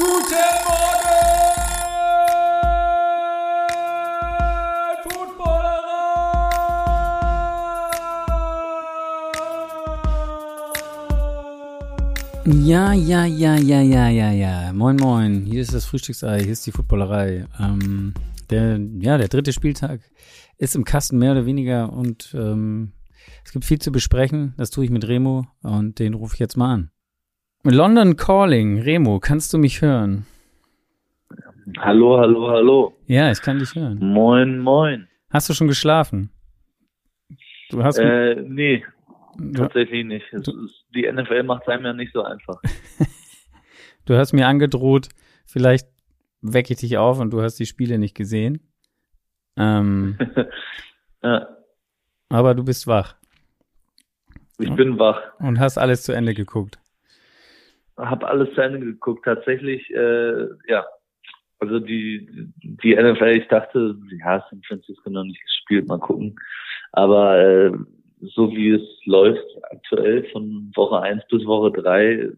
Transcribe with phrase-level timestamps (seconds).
[0.00, 0.08] Guten
[0.64, 1.12] Morgen,
[5.04, 5.90] Footballerei!
[12.46, 14.72] Ja, ja, ja, ja, ja, ja, ja.
[14.72, 15.44] Moin, moin.
[15.44, 17.44] Hier ist das Frühstücksei, hier ist die Footballerei.
[17.58, 18.14] Ähm,
[18.48, 20.00] der, ja, der dritte Spieltag
[20.56, 22.92] ist im Kasten mehr oder weniger und ähm,
[23.44, 24.54] es gibt viel zu besprechen.
[24.56, 26.90] Das tue ich mit Remo und den rufe ich jetzt mal an.
[27.62, 28.80] London Calling.
[28.80, 30.26] Remo, kannst du mich hören?
[31.78, 32.96] Hallo, hallo, hallo.
[33.06, 33.98] Ja, ich kann dich hören.
[33.98, 35.08] Moin, moin.
[35.30, 36.30] Hast du schon geschlafen?
[37.70, 38.84] Du hast Äh, nee,
[39.38, 40.26] du, tatsächlich nicht.
[40.32, 42.60] Es ist, die NFL macht es einem ja nicht so einfach.
[44.06, 45.08] du hast mir angedroht,
[45.46, 45.86] vielleicht
[46.40, 48.60] wecke ich dich auf und du hast die Spiele nicht gesehen.
[49.56, 50.18] Ähm,
[51.22, 51.46] ja,
[52.28, 53.20] aber du bist wach
[54.60, 55.20] ich bin wach.
[55.38, 56.78] und hast alles zu Ende geguckt.
[57.96, 59.24] Hab alles zu Ende geguckt.
[59.24, 60.86] Tatsächlich, äh, ja.
[61.58, 66.36] Also die, die NFL, ich dachte, ja, San Francisco noch nicht gespielt, mal gucken.
[66.92, 67.72] Aber äh,
[68.20, 72.30] so wie es läuft aktuell von Woche 1 bis Woche 3,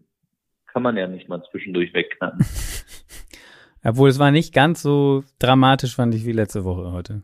[0.67, 2.45] kann man ja nicht mal zwischendurch wegknacken.
[3.85, 7.21] Obwohl es war nicht ganz so dramatisch, fand ich, wie letzte Woche heute.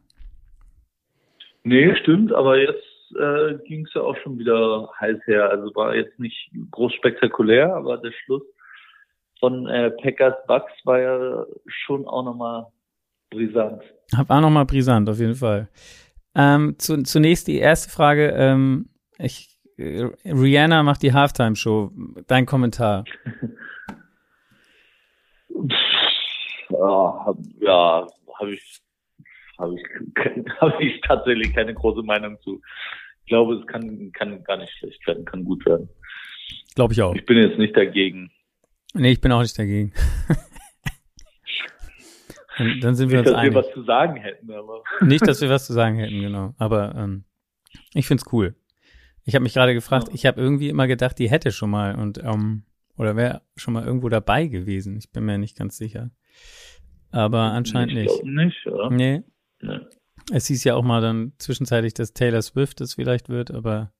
[1.63, 2.83] Nee, stimmt, aber jetzt
[3.15, 5.49] äh, ging es ja auch schon wieder heiß her.
[5.49, 8.43] Also war jetzt nicht groß spektakulär, aber der Schluss
[9.39, 12.67] von äh, Packers Bucks war ja schon auch nochmal
[13.29, 13.83] brisant.
[14.15, 15.69] Hab auch nochmal brisant, auf jeden Fall.
[16.35, 18.29] Ähm, zu, zunächst die erste Frage.
[18.35, 21.91] Ähm, ich, äh, Rihanna macht die Halftime-Show.
[22.27, 23.05] Dein Kommentar.
[26.69, 28.07] Ja, hab, ja,
[28.39, 28.81] habe ich,
[29.59, 29.83] habe ich,
[30.59, 32.61] hab ich tatsächlich keine große Meinung zu.
[33.23, 35.89] Ich glaube, es kann, kann gar nicht schlecht werden, kann gut werden.
[36.75, 37.13] Glaube ich auch.
[37.15, 38.31] Ich bin jetzt nicht dagegen.
[38.93, 39.93] Nee, ich bin auch nicht dagegen.
[42.57, 43.55] dann, dann sind wir Nicht, uns dass wir einig.
[43.55, 46.53] was zu sagen hätten, aber Nicht, dass wir was zu sagen hätten, genau.
[46.57, 47.23] Aber ähm,
[47.93, 48.55] ich find's cool.
[49.25, 50.13] Ich habe mich gerade gefragt, Ja.
[50.15, 52.63] ich habe irgendwie immer gedacht, die hätte schon mal und ähm,
[52.97, 54.97] oder wäre schon mal irgendwo dabei gewesen.
[54.97, 56.09] Ich bin mir nicht ganz sicher.
[57.11, 58.23] Aber anscheinend ich nicht.
[58.25, 58.89] nicht, oder?
[58.89, 59.23] Nee.
[60.31, 63.91] Es hieß ja auch mal dann zwischenzeitlich, dass Taylor Swift es vielleicht wird, aber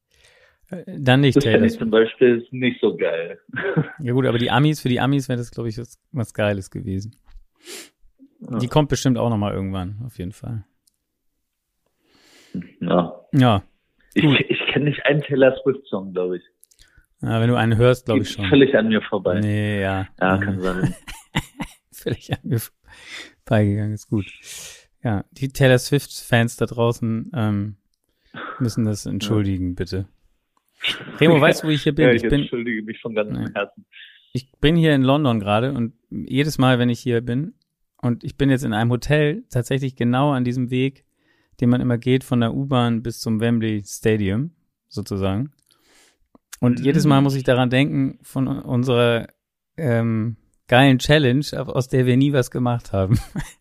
[0.70, 1.80] äh, dann nicht Das Taylor Swift.
[1.80, 3.40] zum Beispiel nicht so geil.
[4.02, 6.70] Ja gut, aber die Amis, für die Amis wäre das, glaube ich, was, was Geiles
[6.72, 7.16] gewesen.
[8.40, 8.70] Die Ja.
[8.70, 10.64] kommt bestimmt auch noch mal irgendwann, auf jeden Fall.
[12.80, 13.20] Ja.
[13.34, 13.64] Ja,
[14.14, 16.44] Ich, ich kenne nicht einen Taylor Swift-Song, glaube ich.
[17.22, 18.46] ja wenn du einen hörst, glaube ich schon.
[18.50, 19.40] Völlig an mir vorbei.
[19.40, 20.08] Nee, ja.
[20.20, 20.96] Ja, kann sein.
[21.92, 22.60] völlig an mir
[23.46, 24.26] vorbeigegangen, ist gut.
[25.04, 27.76] Ja, die Taylor Swift-Fans da draußen ähm,
[28.60, 30.08] müssen das entschuldigen, bitte.
[31.20, 32.06] Remo, weißt du, wo ich hier bin?
[32.06, 33.52] Ja, ich ich bin, entschuldige mich von ganzem.
[33.54, 33.86] Herzen.
[34.34, 37.54] ich bin hier in London gerade und jedes Mal, wenn ich hier bin,
[38.02, 41.06] und ich bin jetzt in einem Hotel, tatsächlich genau an diesem Weg,
[41.60, 44.52] den man immer geht von der U-Bahn bis zum Wembley Stadium,
[44.88, 45.52] sozusagen.
[46.62, 46.86] Und Mhm.
[46.86, 49.28] jedes Mal muss ich daran denken, von unserer
[49.76, 50.38] ähm,
[50.68, 53.20] geilen Challenge, aus der wir nie was gemacht haben.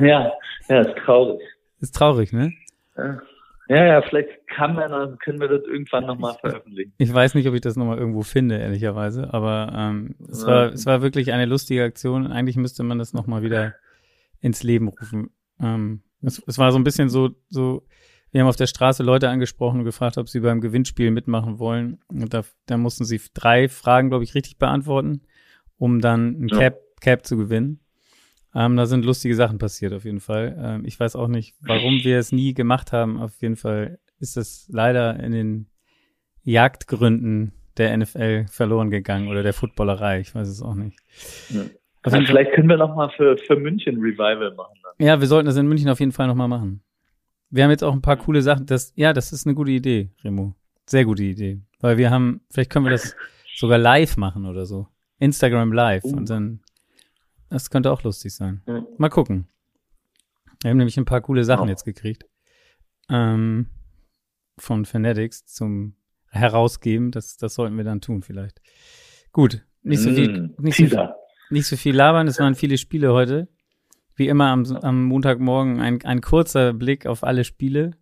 [0.00, 0.32] Ja,
[0.68, 1.40] ja, ist traurig.
[1.80, 2.52] Ist traurig, ne?
[2.96, 3.20] Ja,
[3.68, 6.92] ja, ja vielleicht kann man, dann können wir das irgendwann nochmal veröffentlichen.
[6.98, 10.48] Ich weiß nicht, ob ich das nochmal irgendwo finde, ehrlicherweise, aber ähm, es, Ja.
[10.48, 12.26] war, es war wirklich eine lustige Aktion.
[12.26, 13.74] Eigentlich müsste man das nochmal wieder
[14.40, 15.30] ins Leben rufen.
[15.60, 17.84] Ähm, es, es war so ein bisschen so, so,
[18.32, 21.98] wir haben auf der Straße Leute angesprochen und gefragt, ob sie beim Gewinnspiel mitmachen wollen.
[22.08, 25.22] Und da, da mussten sie drei Fragen, glaube ich, richtig beantworten,
[25.78, 26.48] um dann ein.
[26.48, 27.80] Cap, Cap zu gewinnen.
[28.56, 30.56] Ähm, da sind lustige Sachen passiert, auf jeden Fall.
[30.58, 33.20] Ähm, ich weiß auch nicht, warum wir es nie gemacht haben.
[33.20, 35.66] Auf jeden Fall ist es leider in den
[36.42, 40.20] Jagdgründen der NFL verloren gegangen oder der Footballerei.
[40.20, 40.98] Ich weiß es auch nicht.
[41.50, 41.64] Ja.
[42.10, 44.78] Fall, vielleicht können wir nochmal für, für München Revival machen.
[44.82, 45.06] Dann.
[45.06, 46.80] ja, wir sollten das in München auf jeden Fall nochmal machen.
[47.50, 48.64] Wir haben jetzt auch ein paar coole Sachen.
[48.64, 50.54] Das, ja, das ist eine gute Idee, Remo.
[50.86, 51.60] Sehr gute Idee.
[51.80, 53.16] Weil wir haben, vielleicht können wir das
[53.56, 54.86] sogar live machen oder so.
[55.18, 56.04] Instagram live.
[56.04, 56.16] Uh.
[56.16, 56.60] Und dann,
[57.48, 58.62] das könnte auch lustig sein.
[58.66, 58.84] Ja.
[58.98, 59.48] Mal gucken.
[60.62, 61.70] Wir haben nämlich ein paar coole Sachen Ja.
[61.70, 62.24] jetzt gekriegt.
[63.08, 63.66] Ähm,
[64.58, 65.94] von Fanatics zum
[66.30, 67.10] Herausgeben.
[67.10, 68.60] Das, das sollten wir dann tun vielleicht.
[69.32, 69.64] Gut.
[69.82, 71.08] Nicht so viel, Mm, nicht so viel,
[71.50, 72.26] nicht so viel labern.
[72.26, 73.48] Es waren viele Spiele heute.
[74.16, 77.92] Wie immer am, am Montagmorgen ein, ein kurzer Blick auf alle Spiele.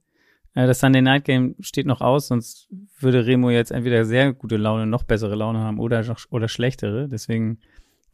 [0.55, 2.69] Äh, Das Sunday Night Game steht noch aus, sonst
[3.01, 7.09] würde Remo jetzt entweder sehr gute Laune, noch bessere Laune haben oder, oder schlechtere.
[7.09, 7.59] Deswegen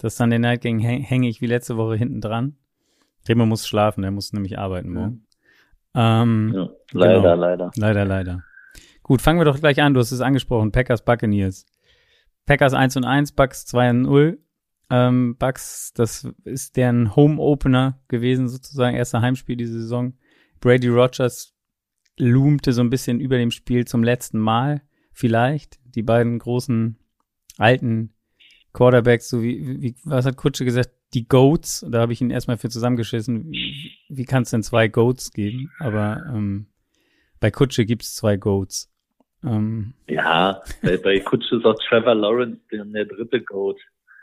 [0.00, 2.56] das Sunday Night Game häng- hänge ich wie letzte Woche hinten dran.
[3.28, 5.26] Remo muss schlafen, er muss nämlich arbeiten morgen.
[5.94, 7.34] Ähm, Ja, leider, Genau.
[7.34, 7.70] leider.
[7.76, 8.44] Leider, leider.
[9.02, 9.92] Gut, fangen wir doch gleich an.
[9.94, 10.72] Du hast es angesprochen.
[10.72, 11.66] Packers Buccaneers.
[12.46, 14.38] Packers 1 und 1, Bucks 2 und 0.
[14.92, 20.14] ähm, Bucks, das ist deren Home-Opener gewesen, sozusagen, erster Heimspiel diese Saison.
[20.58, 21.54] Brady Rogers
[22.18, 24.82] loomte so ein bisschen über dem Spiel zum letzten Mal,
[25.12, 25.78] vielleicht.
[25.94, 26.98] Die beiden großen
[27.56, 28.14] alten
[28.72, 32.56] Quarterbacks, so wie, wie was hat Kutsche gesagt, die Goats, da habe ich ihn erstmal
[32.56, 33.50] für zusammengeschissen.
[33.50, 35.72] Wie, wie kann es denn zwei Goats geben?
[35.80, 36.66] Aber ähm,
[37.40, 38.92] bei Kutsche gibt es zwei Goats.
[39.42, 43.80] Ähm, ja, bei, bei Kutsche ist auch Trevor Lawrence der, der dritte Goat.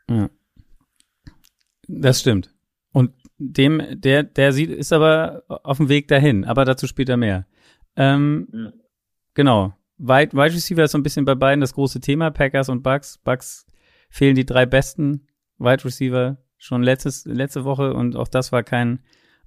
[0.09, 0.29] Ja.
[1.87, 2.53] Das stimmt.
[2.93, 7.45] Und dem, der, der sieht, ist aber auf dem Weg dahin, aber dazu später mehr.
[7.95, 8.73] Ähm, Mhm.
[9.33, 9.73] Genau.
[9.99, 13.19] Wide, Wide Receiver ist so ein bisschen bei beiden das große Thema, Packers und Bucks.
[13.19, 13.66] Bucks
[14.09, 15.27] fehlen die drei besten
[15.57, 18.99] Wide Receiver schon letztes, letzte Woche und auch das war kein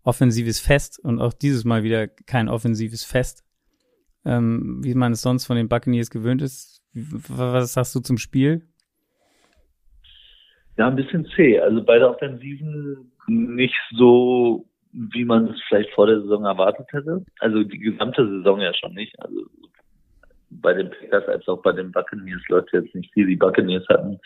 [0.03, 3.45] offensives Fest und auch dieses Mal wieder kein offensives Fest,
[4.25, 6.83] ähm, wie man es sonst von den Buccaneers gewöhnt ist.
[6.93, 8.67] Was sagst du zum Spiel?
[10.77, 11.61] Ja, ein bisschen zäh.
[11.61, 17.25] Also beide Offensiven nicht so, wie man es vielleicht vor der Saison erwartet hätte.
[17.39, 19.15] Also die gesamte Saison ja schon nicht.
[19.21, 19.47] Also
[20.51, 23.27] bei den Packers als auch bei den Buccaneers läuft jetzt nicht viel.
[23.27, 24.19] Die Buccaneers hatten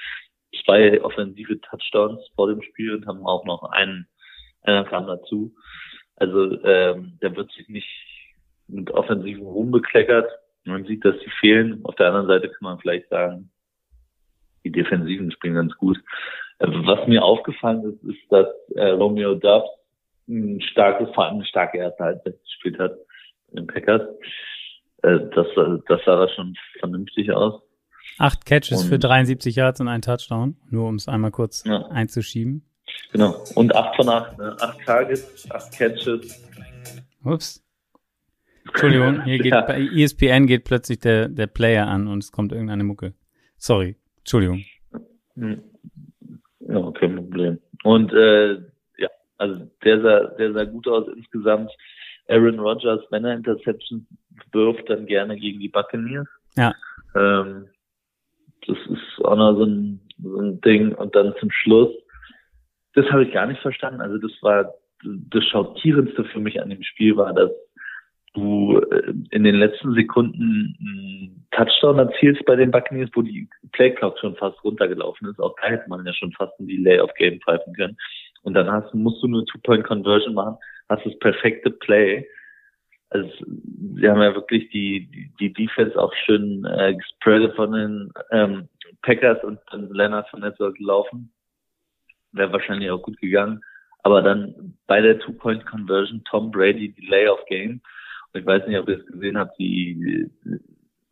[0.65, 4.07] zwei offensive Touchdowns vor dem Spiel und haben auch noch einen,
[4.63, 5.55] einer kam dazu.
[6.17, 7.89] Also ähm, der wird sich nicht
[8.69, 10.29] mit offensiven Ruhm bekleckert.
[10.65, 11.81] Man sieht, dass sie fehlen.
[11.85, 13.51] Auf der anderen Seite kann man vielleicht sagen,
[14.65, 15.99] die Defensiven spielen ganz gut.
[16.59, 19.69] Äh, Was mir aufgefallen ist, ist, dass äh, Romeo Dubs
[20.27, 22.97] ein starkes, vor allem eine starke erste Halbzeit gespielt hat
[23.51, 24.03] in den Packers.
[25.05, 27.61] Äh, das, äh, das sah da schon vernünftig aus.
[28.19, 31.87] Acht Catches Und- für 73 Yards und ein Touchdown, nur um es einmal kurz Ja.
[31.89, 32.65] einzuschieben.
[33.13, 33.35] Genau.
[33.55, 34.57] Und acht von acht, ne?
[34.61, 36.43] acht Targets, acht Catches.
[37.25, 37.61] Ups.
[38.67, 39.61] Entschuldigung, hier geht Ja.
[39.63, 43.15] bei ESPN geht plötzlich der, der Player an und es kommt irgendeine Mucke.
[43.59, 44.65] Sorry, Entschuldigung.
[45.35, 45.63] Hm.
[46.61, 47.59] Ja, kein Problem.
[47.83, 48.55] Und äh,
[48.99, 49.09] ja,
[49.39, 51.71] also der sah, der sah gut aus insgesamt.
[52.29, 54.07] Aaron Rodgers, wenn er Interception
[54.53, 56.27] wirft, dann gerne gegen die Buccaneers.
[56.57, 56.75] Ja.
[57.15, 57.69] Ähm,
[58.67, 60.95] das ist auch noch so ein, so ein Ding.
[60.95, 61.93] Und dann zum Schluss,
[62.95, 64.01] das habe ich gar nicht verstanden.
[64.01, 64.73] Also das war
[65.03, 67.51] das Schockierendste für mich an dem Spiel war, dass
[68.35, 74.19] du äh, in den letzten Sekunden einen Touchdown erzielst bei den Buccaneers, wo die Playclock
[74.19, 75.39] schon fast runtergelaufen ist.
[75.39, 77.97] Auch da hätte man ja schon fast ein Delay auf Game pfeifen können.
[78.43, 80.57] Und dann hast, musst du nur Two-Point-Conversion machen,
[80.89, 82.27] hast das perfekte Play.
[83.11, 83.29] Also
[83.97, 88.69] sie haben ja wirklich die, die, die Defense auch schön äh, gespreadet von den ähm,
[89.03, 91.33] Packers und dann Leonard von der sollte laufen.
[92.33, 93.61] Wäre wahrscheinlich auch gut gegangen.
[94.03, 97.81] Aber dann bei der Two-Point-Conversion Tom Brady Delay of Game.
[98.33, 100.29] Und ich weiß nicht, ob ihr es gesehen habt, die,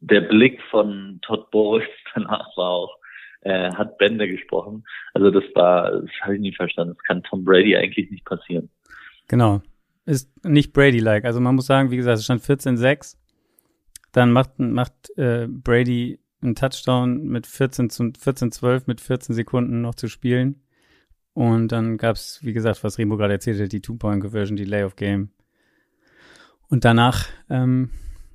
[0.00, 2.98] der Blick von Todd Bowles danach war auch,
[3.42, 4.84] äh, hat Bände gesprochen.
[5.14, 6.94] Also das war, das habe ich nie verstanden.
[6.96, 8.68] Das kann Tom Brady eigentlich nicht passieren.
[9.28, 9.62] Genau.
[10.04, 11.24] Ist nicht Brady-like.
[11.24, 13.16] Also man muss sagen, wie gesagt, es stand 14-6.
[14.10, 19.94] Dann macht, macht äh, Brady einen Touchdown mit 14 zu 14-12 mit 14 Sekunden noch
[19.94, 20.62] zu spielen.
[21.34, 25.30] Und dann gab's, wie gesagt, was Remo gerade erzählt hat, die Two-Point-Conversion, die Lay-of-Game.
[26.68, 27.90] Und danach, ähm,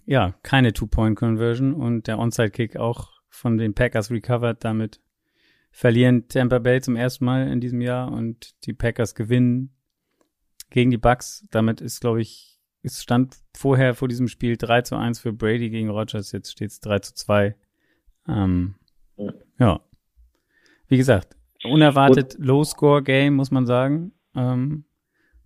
[0.06, 4.64] ja, keine Two-Point-Conversion und der Onside-Kick auch von den Packers recovered.
[4.64, 5.00] Damit
[5.70, 9.77] verlieren Tampa Bay zum ersten Mal in diesem Jahr und die Packers gewinnen
[10.70, 11.46] gegen die Bucks.
[11.52, 15.70] Damit ist, glaube ich, es stand vorher vor diesem Spiel 3 zu 1 für Brady
[15.70, 17.56] gegen Rogers, jetzt steht es 3 zu 2.
[18.28, 18.76] Ähm,
[19.18, 19.34] Ja.
[19.60, 19.80] ja.
[20.88, 24.14] Wie gesagt, unerwartet Low-Score-Game, muss man sagen.
[24.36, 24.86] Ähm,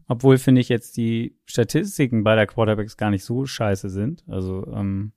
[0.07, 4.23] obwohl, finde ich, jetzt die Statistiken beider Quarterbacks gar nicht so scheiße sind.
[4.27, 5.13] Also, ähm,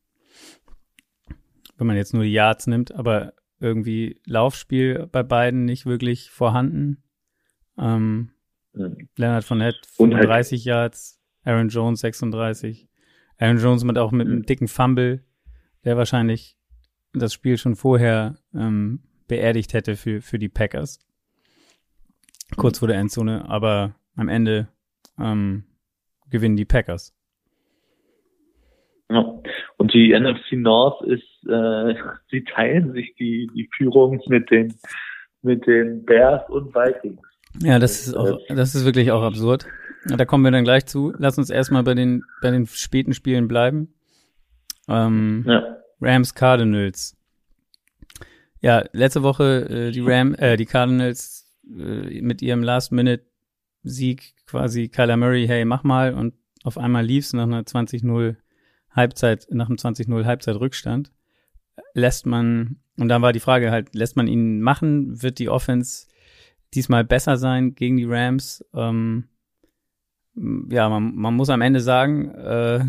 [1.77, 7.03] wenn man jetzt nur die Yards nimmt, aber irgendwie Laufspiel bei beiden nicht wirklich vorhanden.
[7.77, 8.31] Ähm,
[8.75, 9.09] Mhm.
[9.17, 12.89] Leonard Und halt- 35 Yards, Aaron Jones 36.
[13.39, 14.47] Aaron Jones mit auch mit einem Mhm.
[14.47, 15.25] dicken Fumble,
[15.85, 16.57] der wahrscheinlich
[17.13, 20.99] das Spiel schon vorher ähm, beerdigt hätte für, für die Packers.
[22.57, 24.69] Kurz vor der Endzone, aber am Ende
[25.19, 25.65] ähm,
[26.31, 27.15] gewinnen die Packers.
[29.11, 29.41] Ja.
[29.77, 31.95] Und die NFC North ist, äh,
[32.31, 34.75] sie teilen sich die, die Führung mit den,
[35.43, 37.21] mit den Bears und Vikings.
[37.61, 39.67] Ja, das ist auch, das ist wirklich auch absurd.
[40.07, 41.15] Da kommen wir dann gleich zu.
[41.19, 43.95] Lass uns erstmal bei den, bei den späten Spielen bleiben.
[44.89, 45.77] Ähm, Ja.
[46.01, 47.17] Rams Cardinals.
[48.61, 55.17] Ja, letzte Woche äh, die Ram, äh, die Cardinals äh, mit ihrem Last-Minute-Sieg quasi Kyler
[55.17, 56.35] Murray, hey, mach mal und
[56.65, 58.37] auf einmal lief's nach einer 20-0
[58.91, 61.13] Halbzeit, nach einem 20-0 Halbzeitrückstand.
[61.93, 65.23] Lässt man, und dann war die Frage halt, lässt man ihn machen?
[65.23, 66.07] Wird die Offense
[66.75, 68.65] diesmal besser sein gegen die Rams.
[68.75, 69.29] Ähm,
[70.71, 72.81] ja, man, man muss am Ende sagen, äh,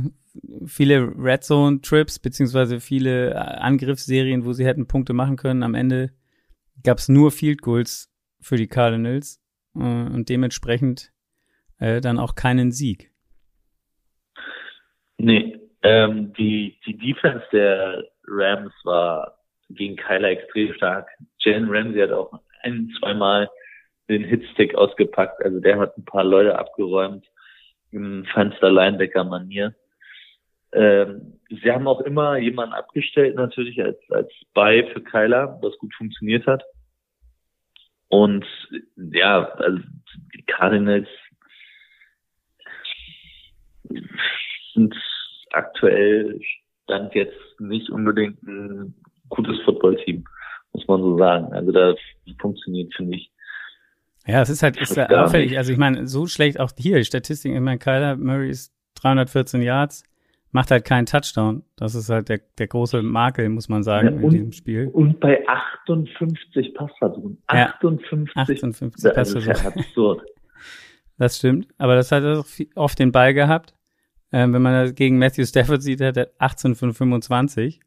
[0.66, 5.64] viele Red Zone Trips beziehungsweise viele äh, Angriffsserien, wo sie hätten Punkte machen können.
[5.64, 6.12] Am Ende
[6.84, 8.12] gab es nur Field Goals
[8.42, 9.42] für die Cardinals
[9.76, 11.12] äh, und dementsprechend
[11.80, 13.12] äh, dann auch keinen Sieg.
[15.18, 19.38] Nee, ähm, die, die Defense der Rams war
[19.70, 21.08] gegen Kyler extrem stark.
[21.40, 23.50] Jalen Ramsey hat auch ein, zweimal
[24.10, 25.44] den Hitstick ausgepackt.
[25.44, 27.26] Also der hat ein paar Leute abgeräumt
[27.92, 29.74] im Fenster-Linebacker-Manier.
[30.74, 35.94] Ähm, sie haben auch immer jemanden abgestellt, natürlich als, als Spy für Kyler, was gut
[35.96, 36.64] funktioniert hat.
[38.10, 38.46] Und
[38.96, 39.80] ja, also
[40.34, 41.08] die Cardinals
[44.74, 44.96] sind
[45.52, 46.40] aktuell
[46.84, 48.96] stand jetzt nicht unbedingt ein
[49.30, 50.26] gutes Footballteam,
[50.74, 51.54] muss man so sagen.
[51.54, 51.96] Also da
[52.40, 53.32] funktioniert, finde ich.
[54.28, 55.58] Ja, es ist halt ist ja auffällig.
[55.58, 59.62] Also ich meine, so schlecht auch hier, die Statistik, ich meine, Kyler Murray ist 314
[59.62, 60.04] Yards,
[60.52, 61.64] macht halt keinen Touchdown.
[61.76, 64.90] Das ist halt der, der große Makel, muss man sagen, ja, und, in diesem Spiel.
[64.92, 67.38] Und bei 58 Passversuchen.
[67.48, 69.50] 58, ja, 58 Passversuche.
[69.50, 70.22] Das ist ja absurd.
[71.18, 71.70] Das stimmt.
[71.78, 73.74] Aber das hat er auch oft den Ball gehabt.
[74.34, 77.80] Ähm, wenn man das gegen Matthew Stafford sieht, hat er 18 von 25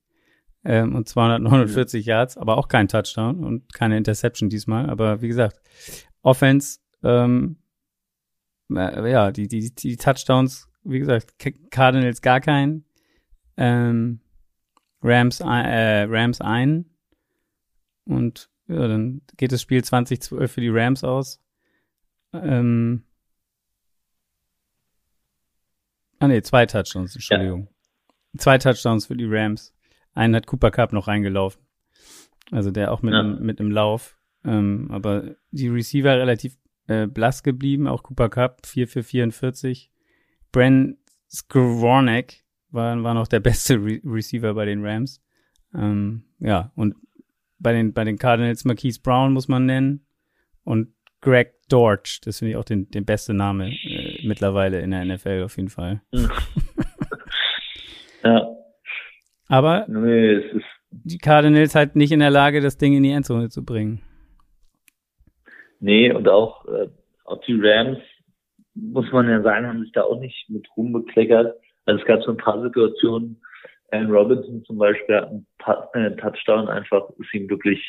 [0.68, 2.08] ähm, und 249 mhm.
[2.10, 4.90] Yards, aber auch kein Touchdown und keine Interception diesmal.
[4.90, 5.60] Aber wie gesagt,
[6.20, 7.56] Offense, ähm,
[8.70, 11.34] äh, ja, die, die, die Touchdowns, wie gesagt,
[11.70, 12.84] Cardinals gar keinen,
[13.56, 14.20] ähm,
[15.02, 16.84] Rams, äh, Rams ein
[18.04, 21.40] und ja, dann geht das Spiel 2012 für die Rams aus.
[22.34, 23.04] Ähm,
[26.20, 27.68] Ah nee, zwei Touchdowns, Entschuldigung.
[27.68, 28.40] Ja.
[28.40, 29.72] Zwei Touchdowns für die Rams.
[30.18, 31.62] Einen hat Cooper Cup noch reingelaufen.
[32.50, 33.20] Also der auch mit, ja.
[33.20, 34.18] einem, mit einem Lauf.
[34.44, 36.56] Ähm, aber die Receiver relativ
[36.88, 39.92] äh, blass geblieben, auch Cooper Cup 4 für 44.
[40.50, 40.98] Bren
[41.30, 45.22] Skowronek war, war noch der beste Re Receiver bei den Rams.
[45.72, 46.96] Ähm, ja, und
[47.60, 50.04] bei den, bei den Cardinals Marquise Brown muss man nennen.
[50.64, 55.04] Und Greg Dortch, das finde ich auch den, den beste Name äh, mittlerweile in der
[55.04, 56.02] NFL auf jeden Fall.
[58.24, 58.57] ja.
[59.48, 60.42] Aber nee,
[60.90, 64.02] die Cardinals halt nicht in der Lage, das Ding in die Endzone zu bringen.
[65.80, 66.88] Nee, und auch, äh,
[67.24, 67.98] auch die Rams,
[68.74, 71.54] muss man ja sagen, haben sich da auch nicht mit Ruhm bekleckert.
[71.86, 73.40] Also es gab so ein paar Situationen,
[73.90, 75.46] Alan Robinson zum Beispiel hat einen,
[75.94, 77.80] einen Touchdown einfach, ist ihm wirklich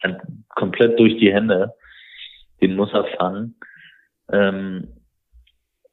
[0.00, 0.16] ein,
[0.48, 1.72] komplett durch die Hände
[2.62, 3.56] den muss er fangen.
[4.30, 4.88] Ähm,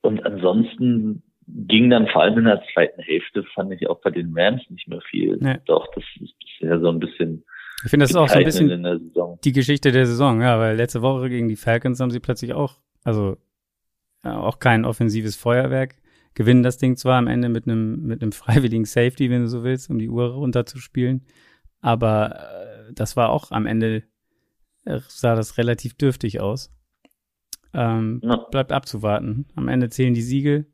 [0.01, 1.23] und ansonsten
[1.67, 4.87] ging dann vor allem in der zweiten Hälfte, fand ich auch bei den Rams nicht
[4.87, 5.37] mehr viel.
[5.39, 5.57] Nee.
[5.65, 7.43] Doch, das ist bisher so ein bisschen.
[7.83, 11.01] Ich finde, das ist auch so ein bisschen die Geschichte der Saison, ja, weil letzte
[11.01, 13.37] Woche gegen die Falcons haben sie plötzlich auch, also
[14.23, 15.95] ja, auch kein offensives Feuerwerk,
[16.33, 19.63] gewinnen das Ding zwar am Ende mit einem mit einem freiwilligen Safety, wenn du so
[19.63, 21.25] willst, um die Uhr runterzuspielen,
[21.81, 24.03] aber äh, das war auch am Ende
[25.07, 26.71] sah das relativ dürftig aus.
[27.73, 28.37] Ähm, ja.
[28.49, 29.45] Bleibt abzuwarten.
[29.55, 30.65] Am Ende zählen die Siege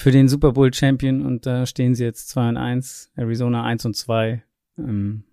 [0.00, 3.84] für den Super Bowl Champion und da stehen sie jetzt 2 und 1, Arizona 1
[3.84, 4.42] und 2.
[4.78, 5.24] Ähm,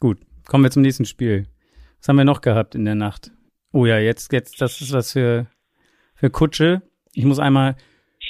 [0.00, 1.46] gut, kommen wir zum nächsten Spiel.
[1.98, 3.30] Was haben wir noch gehabt in der Nacht?
[3.72, 5.46] Oh ja, jetzt, jetzt, das ist was für,
[6.14, 6.82] für Kutsche.
[7.14, 7.76] Ich muss einmal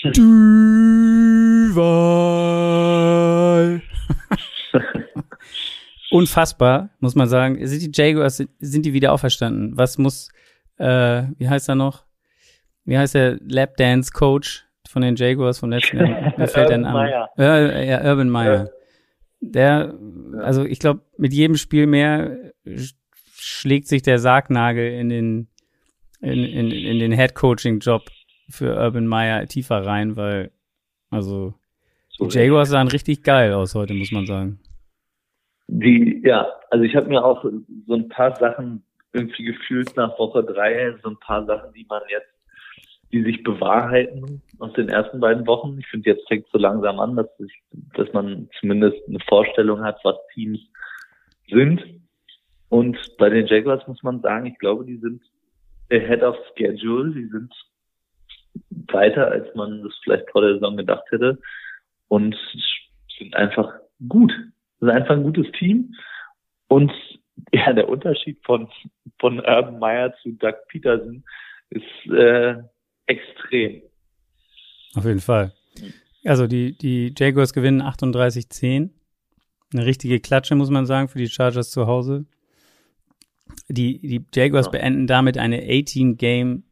[0.04, 1.82] Duval.
[6.10, 7.66] unfassbar, muss man sagen.
[7.66, 9.76] Sind die Jaguars, sind die wieder auferstanden?
[9.76, 10.28] Was muss,
[10.76, 12.04] äh, wie heißt er noch?
[12.84, 16.34] Wie heißt der Lapdance Coach von den Jaguars vom letzten Jahr?
[16.38, 17.28] Mir fällt der Name.
[17.38, 18.70] Äh, ja, Urban Meyer.
[19.40, 19.94] Der,
[20.40, 22.52] also ich glaube, mit jedem Spiel mehr
[23.34, 25.48] schlägt sich der Sargnagel in den,
[26.20, 28.02] in, in, in den Head Coaching Job
[28.50, 30.50] für Urban Meyer tiefer rein, weil,
[31.10, 31.54] also,
[32.18, 34.60] die Jaguars sahen richtig geil aus heute, muss man sagen.
[35.68, 37.44] Die, ja, also ich habe mir auch
[37.86, 38.82] so ein paar Sachen
[39.12, 42.32] irgendwie gefühlt nach Woche drei, so ein paar Sachen, die man jetzt,
[43.12, 45.78] die sich bewahrheiten aus den ersten beiden Wochen.
[45.78, 47.62] Ich finde, jetzt fängt so langsam an, dass, ich,
[47.94, 50.60] dass man zumindest eine Vorstellung hat, was Teams
[51.48, 51.82] sind.
[52.68, 55.22] Und bei den Jaguars muss man sagen, ich glaube, die sind
[55.90, 57.52] ahead of schedule, die sind
[58.92, 61.38] weiter, als man das vielleicht vor der Saison gedacht hätte
[62.08, 62.36] und
[63.18, 63.72] sind einfach
[64.08, 64.32] gut.
[64.80, 65.94] Das ist einfach ein gutes Team.
[66.68, 66.92] Und
[67.52, 68.68] ja, der Unterschied von,
[69.18, 71.24] von Urban Meyer zu Doug Peterson
[71.70, 72.56] ist äh,
[73.08, 73.82] extrem.
[74.94, 75.52] Auf jeden Fall.
[76.24, 78.90] Also die, die Jaguars gewinnen 38-10.
[79.72, 82.26] Eine richtige Klatsche, muss man sagen, für die Chargers zu Hause.
[83.68, 84.72] die, die Jaguars ja.
[84.72, 86.64] beenden damit eine 18-Game,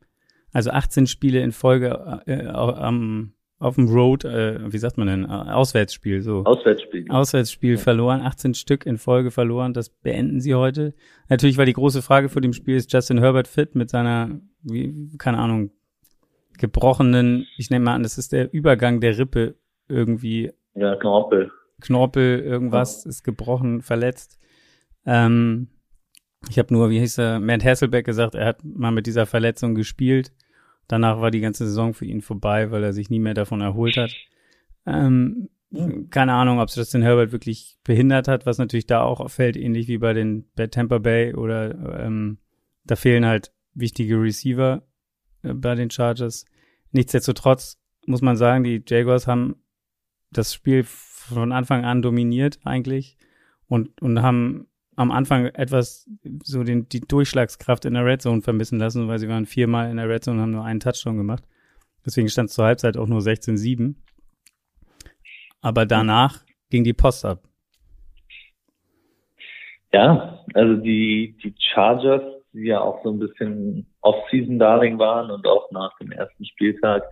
[0.52, 5.26] also 18 Spiele in Folge äh, am, auf dem Road, äh, wie sagt man denn,
[5.26, 6.44] Auswärtsspiel, so.
[6.44, 7.06] Auswärtsspiel.
[7.10, 7.78] Auswärtsspiel ja.
[7.78, 10.94] verloren, 18 Stück in Folge verloren, das beenden sie heute.
[11.28, 15.16] Natürlich war die große Frage vor dem Spiel, ist Justin Herbert fit mit seiner, wie,
[15.18, 15.70] keine Ahnung,
[16.58, 19.56] gebrochenen, ich nehme mal an, das ist der Übergang der Rippe
[19.88, 20.52] irgendwie.
[20.74, 21.50] Ja, Knorpel.
[21.80, 23.10] Knorpel, irgendwas ja.
[23.10, 24.38] ist gebrochen, verletzt.
[25.04, 25.68] Ähm,
[26.48, 29.74] ich habe nur, wie hieß er, Matt Hasselbeck gesagt, er hat mal mit dieser Verletzung
[29.74, 30.32] gespielt.
[30.88, 33.96] Danach war die ganze Saison für ihn vorbei, weil er sich nie mehr davon erholt
[33.96, 34.14] hat.
[34.86, 35.48] Ähm,
[36.10, 39.88] keine Ahnung, ob es Justin Herbert wirklich behindert hat, was natürlich da auch auffällt, ähnlich
[39.88, 42.38] wie bei den bei Tampa Bay oder ähm,
[42.84, 44.82] da fehlen halt wichtige Receiver
[45.54, 46.44] bei den Chargers.
[46.92, 49.56] Nichtsdestotrotz muss man sagen, die Jaguars haben
[50.30, 53.16] das Spiel von Anfang an dominiert eigentlich
[53.68, 56.08] und, und haben am Anfang etwas
[56.42, 59.98] so den, die Durchschlagskraft in der Red Zone vermissen lassen, weil sie waren viermal in
[59.98, 61.44] der Red Zone und haben nur einen Touchdown gemacht.
[62.04, 63.96] Deswegen stand es zur Halbzeit auch nur 16-7.
[65.60, 67.42] Aber danach ging die Post ab.
[69.92, 72.22] Ja, also die, die Chargers,
[72.64, 77.02] ja auch so ein bisschen Off-Season-Darling waren und auch nach dem ersten Spieltag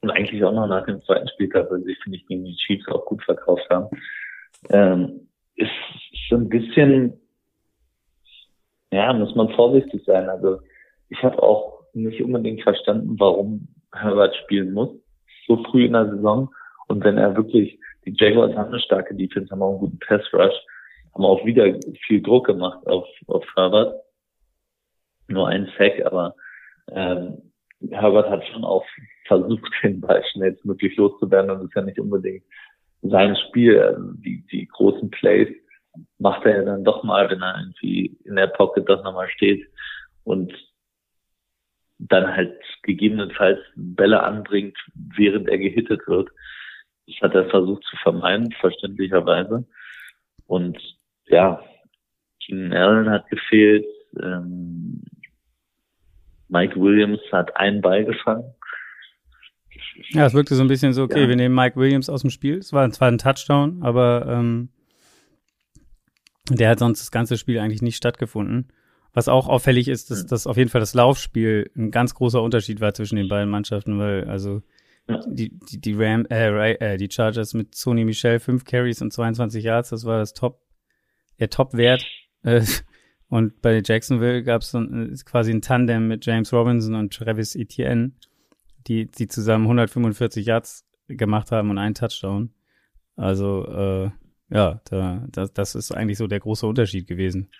[0.00, 2.86] und eigentlich auch noch nach dem zweiten Spieltag, weil sie, finde ich, gegen die Chiefs
[2.88, 3.88] auch gut verkauft haben,
[4.70, 5.70] ähm, ist
[6.28, 7.20] so ein bisschen,
[8.92, 10.28] ja, muss man vorsichtig sein.
[10.28, 10.60] Also
[11.08, 14.90] ich habe auch nicht unbedingt verstanden, warum Herbert spielen muss,
[15.46, 16.50] so früh in der Saison.
[16.86, 20.22] Und wenn er wirklich, die Jaguars haben eine starke Defense, haben auch einen guten Pass
[20.32, 20.54] Rush,
[21.14, 21.74] haben auch wieder
[22.06, 23.94] viel Druck gemacht auf, auf Herbert.
[25.28, 26.34] Nur ein Sack, aber
[26.90, 27.52] ähm,
[27.90, 28.84] Herbert hat schon auch
[29.26, 32.44] versucht, den Ball schnellstmöglich loszuwerden und das ist ja nicht unbedingt
[33.02, 33.80] sein Spiel.
[33.80, 35.48] Also die, die großen Plays
[36.18, 39.66] macht er ja dann doch mal, wenn er irgendwie in der Pocket doch nochmal steht
[40.24, 40.52] und
[41.98, 46.30] dann halt gegebenenfalls Bälle anbringt, während er gehittet wird.
[47.06, 49.66] Das hat er versucht zu vermeiden, verständlicherweise.
[50.46, 50.78] Und
[51.26, 51.62] ja,
[52.44, 53.86] Keenan Allen hat gefehlt,
[54.22, 55.02] ähm,
[56.48, 58.54] Mike Williams hat einen Ball gefangen.
[60.10, 61.28] Ja, es wirkte so ein bisschen so, okay, ja.
[61.28, 62.58] wir nehmen Mike Williams aus dem Spiel.
[62.58, 64.70] Es war zwar ein Touchdown, aber ähm,
[66.50, 68.72] der hat sonst das ganze Spiel eigentlich nicht stattgefunden.
[69.12, 72.80] Was auch auffällig ist, dass, dass auf jeden Fall das Laufspiel ein ganz großer Unterschied
[72.80, 74.62] war zwischen den beiden Mannschaften, weil also
[75.26, 79.64] die, die, die Ram, äh, äh, die Chargers mit Sony Michel, fünf Carries und 22
[79.64, 80.60] Yards, das war das Top,
[81.38, 82.04] der Top-Wert.
[82.42, 82.62] Äh,
[83.30, 88.12] und bei Jacksonville gab es äh, quasi ein Tandem mit James Robinson und Travis Etienne,
[88.86, 92.50] die, die zusammen 145 Yards gemacht haben und einen Touchdown.
[93.16, 94.10] Also äh,
[94.50, 97.50] ja, da, das, das ist eigentlich so der große Unterschied gewesen.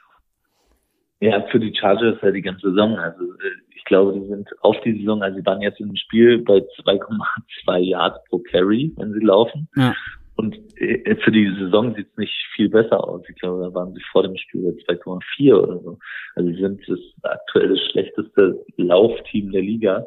[1.20, 2.96] Ja, für die Chargers ja die ganze Saison.
[2.96, 6.38] Also äh, ich glaube, die sind auf die Saison, also sie waren jetzt im Spiel
[6.38, 9.68] bei 2,2 Yards pro Carry, wenn sie laufen.
[9.76, 9.94] Ja.
[10.38, 13.22] Und äh, für die Saison sieht es nicht viel besser aus.
[13.28, 15.98] Ich glaube, da waren sie vor dem Spiel bei 2,4 oder so.
[16.36, 20.06] Also sie sind das aktuell das schlechteste Laufteam der Liga.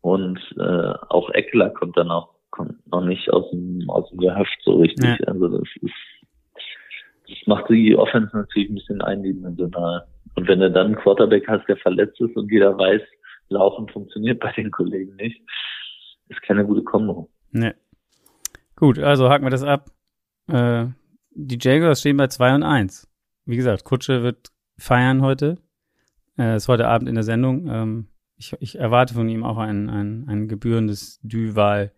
[0.00, 4.58] Und äh, auch Eckler kommt dann auch kommt noch nicht aus dem aus dem Gehöft
[4.64, 5.20] so richtig.
[5.20, 5.28] Ja.
[5.28, 5.94] Also das ist
[7.28, 10.04] das macht die Offense natürlich ein bisschen eindimensional.
[10.34, 13.02] Und wenn du dann einen Quarterback hast, der verletzt ist und jeder weiß,
[13.50, 15.40] Laufen funktioniert bei den Kollegen nicht,
[16.28, 17.30] ist keine gute Kombo.
[17.52, 17.74] Nee.
[18.78, 19.90] Gut, also haken wir das ab.
[20.46, 20.86] Äh,
[21.30, 23.08] die Jaguars stehen bei 2 und 1.
[23.44, 25.58] Wie gesagt, Kutsche wird feiern heute.
[26.38, 27.68] Äh, ist heute Abend in der Sendung.
[27.68, 31.90] Ähm, ich, ich erwarte von ihm auch ein, ein, ein gebührendes Duval,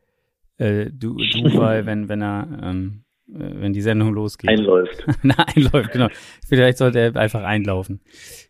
[0.57, 4.49] äh, du, Duval, wenn, wenn er, ähm, äh, wenn die Sendung losgeht.
[4.49, 5.05] Einläuft.
[5.23, 6.09] Na, einläuft, genau.
[6.49, 8.01] Vielleicht sollte er einfach einlaufen.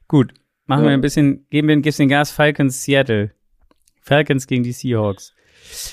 [0.07, 0.35] Gut,
[0.67, 0.91] machen ja.
[0.91, 2.31] wir ein bisschen, geben wir ein bisschen Gas.
[2.31, 3.33] Falcons Seattle.
[4.01, 5.35] Falcons gegen die Seahawks.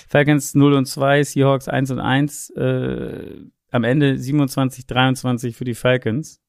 [0.10, 2.50] Falcons 0 und 2, Seahawks 1 und 1.
[2.52, 6.42] Äh, am Ende 27, 23 für die Falcons.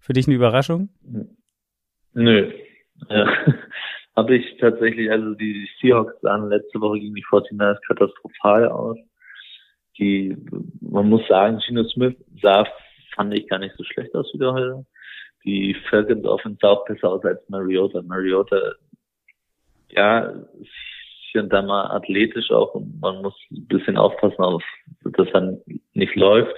[0.00, 0.90] Für dich eine Überraschung?
[2.14, 2.52] Nö.
[3.08, 3.26] Ja.
[4.16, 8.96] Habe ich tatsächlich, also die Seahawks sahen letzte Woche gegen die 49ers katastrophal aus.
[9.98, 10.36] Die,
[10.80, 12.66] man muss sagen, Gino Smith sah,
[13.14, 14.86] fand ich gar nicht so schlecht aus wieder heute.
[15.44, 18.02] Die Falcons Offense sah auch besser aus als Mariota.
[18.02, 18.60] Mariota,
[19.90, 20.34] ja,
[21.30, 24.62] hier und da mal athletisch auch und man muss ein bisschen aufpassen auf,
[25.04, 25.58] dass er
[25.94, 26.54] nicht läuft.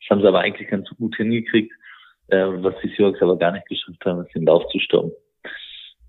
[0.00, 1.72] Das haben sie aber eigentlich ganz gut hingekriegt.
[2.28, 5.12] Äh, was die Seahawks aber gar nicht geschafft haben, ist den Lauf zu stoppen.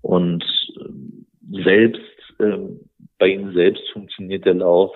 [0.02, 0.44] Und
[0.78, 2.00] äh, selbst
[2.38, 2.58] äh,
[3.18, 4.94] bei ihnen selbst funktioniert der Lauf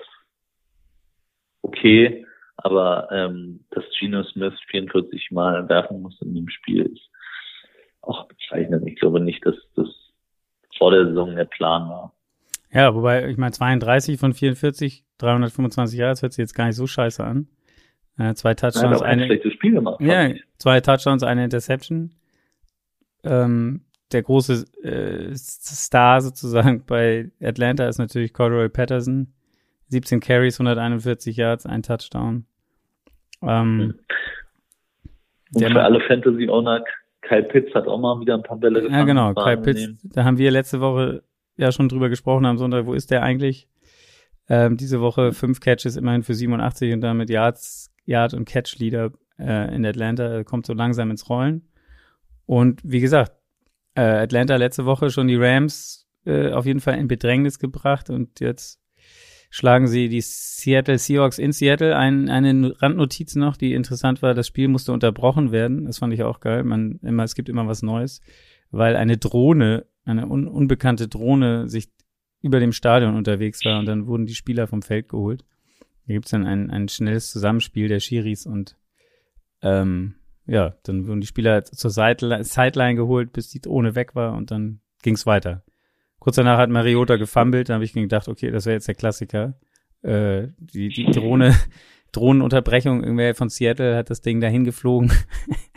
[1.63, 2.25] okay,
[2.57, 7.11] aber ähm, dass Geno Smith 44 Mal werfen muss in dem Spiel ist
[8.01, 8.85] auch abzeichnen.
[8.87, 9.87] Ich glaube nicht, dass das
[10.77, 12.13] vor der Saison der Plan war.
[12.73, 16.75] Ja, wobei, ich meine, 32 von 44, 325 Jahre, das hört sich jetzt gar nicht
[16.75, 17.47] so scheiße an.
[18.17, 19.99] Äh, zwei Touchdowns, ein eine, schlechtes Spiel gemacht.
[20.01, 22.11] ja, zwei Touchdowns, eine Interception.
[23.23, 23.81] Ähm,
[24.11, 29.33] der große äh, Star sozusagen bei Atlanta ist natürlich Cordero Patterson.
[29.87, 32.45] 17 Carries, 141 Yards, ein Touchdown.
[33.41, 33.95] Ähm,
[35.53, 36.83] Und der für alle Fantasy-Owner,
[37.21, 38.99] Kyle Pitts hat auch mal wieder ein paar Bälle gefangen.
[38.99, 39.33] Ja, genau.
[39.33, 39.63] Angenehm.
[39.63, 41.23] Pitts, da haben wir letzte Woche
[41.57, 42.85] ja schon drüber gesprochen am Sonntag.
[42.85, 43.67] Wo ist der eigentlich?
[44.49, 49.11] Ähm, diese Woche fünf Catches immerhin für 87 und damit Yards, Yard und Catch Leader
[49.39, 50.23] äh, in Atlanta.
[50.23, 51.69] Er kommt so langsam ins Rollen.
[52.45, 53.33] Und wie gesagt,
[53.95, 58.39] äh, Atlanta letzte Woche schon die Rams äh, auf jeden Fall in Bedrängnis gebracht und
[58.39, 58.79] jetzt
[59.49, 61.95] schlagen sie die Seattle Seahawks in Seattle.
[61.95, 65.85] Ein, eine Randnotiz noch, die interessant war, das Spiel musste unterbrochen werden.
[65.85, 66.63] Das fand ich auch geil.
[66.63, 68.21] Man immer, es gibt immer was Neues,
[68.71, 71.89] weil eine Drohne, eine un, unbekannte Drohne sich
[72.41, 75.43] über dem Stadion unterwegs war und dann wurden die Spieler vom Feld geholt.
[76.05, 78.77] Hier gibt's dann ein, ein schnelles Zusammenspiel der Schiris und
[79.61, 80.15] ähm,
[80.47, 84.81] ja, dann wurden die Spieler zur Sideline geholt, bis die Drohne weg war und dann
[85.03, 85.63] ging's weiter.
[86.19, 89.59] Kurz danach hat Mariota gefummelt, da habe ich gedacht, okay, das wäre jetzt der Klassiker.
[90.01, 91.55] Äh, die, die Drohne,
[92.11, 95.11] Drohnenunterbrechung, irgendwer von Seattle hat das Ding dahin geflogen.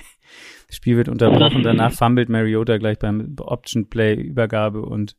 [0.74, 5.16] das Spiel wird unterbrochen, danach fummelt Mariota gleich beim Option Play Übergabe und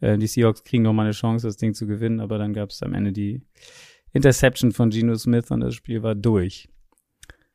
[0.00, 2.68] äh, die Seahawks kriegen noch mal eine Chance, das Ding zu gewinnen, aber dann gab
[2.68, 3.40] es am Ende die
[4.12, 6.68] Interception von Geno Smith und das Spiel war durch.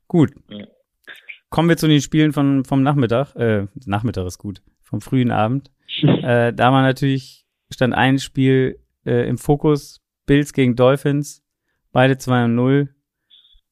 [0.07, 0.31] Gut.
[1.49, 3.35] Kommen wir zu den Spielen von, vom Nachmittag.
[3.35, 4.63] Äh, Nachmittag ist gut.
[4.81, 5.71] Vom frühen Abend.
[6.03, 10.01] Äh, da war natürlich, stand ein Spiel äh, im Fokus.
[10.25, 11.43] Bills gegen Dolphins.
[11.91, 12.95] Beide 2 und 0.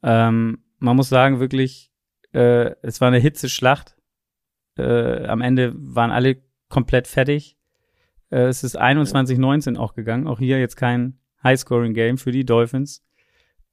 [0.04, 1.92] Ähm, man muss sagen, wirklich,
[2.34, 3.96] äh, es war eine Hitzeschlacht.
[4.78, 7.58] Äh, am Ende waren alle komplett fertig.
[8.32, 10.28] Äh, es ist 21-19 auch gegangen.
[10.28, 13.06] Auch hier jetzt kein High-Scoring-Game für die Dolphins.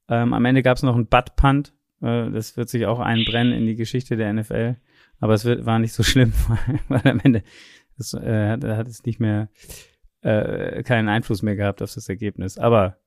[0.07, 1.73] Ähm, am Ende gab es noch einen Butt-Punt.
[2.01, 4.77] Äh, das wird sich auch einbrennen in die Geschichte der NFL.
[5.19, 6.33] Aber es wird, war nicht so schlimm,
[6.87, 7.43] weil, am Ende
[7.97, 9.49] das, äh, hat, hat es nicht mehr
[10.21, 12.57] äh, keinen Einfluss mehr gehabt auf das Ergebnis.
[12.57, 12.97] Aber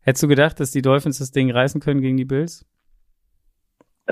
[0.00, 2.66] hättest du gedacht, dass die Dolphins das Ding reißen können gegen die Bills?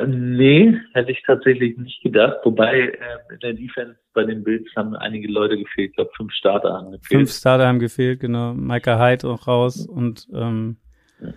[0.03, 2.39] Äh, Nee, hätte ich tatsächlich nicht gedacht.
[2.45, 5.91] Wobei äh, in der Defense bei den Bills haben einige Leute gefehlt.
[5.91, 7.07] Ich glaube, fünf Starter haben gefehlt.
[7.07, 8.55] Fünf Starter haben gefehlt, genau.
[8.55, 10.77] Micah Hyde auch raus und ähm,
[11.21, 11.33] Ja.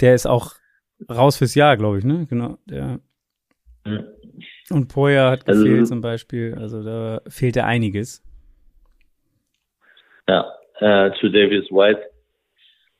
[0.00, 0.52] der ist auch
[1.10, 2.26] raus fürs Jahr, glaube ich, ne?
[2.28, 2.58] Genau.
[2.66, 3.00] Der
[3.86, 4.04] Mhm.
[4.70, 6.54] und Poya hat Also- gefehlt zum Beispiel.
[6.58, 8.22] Also da fehlte einiges.
[10.28, 10.46] Ja,
[10.80, 12.00] äh, zu Davis White.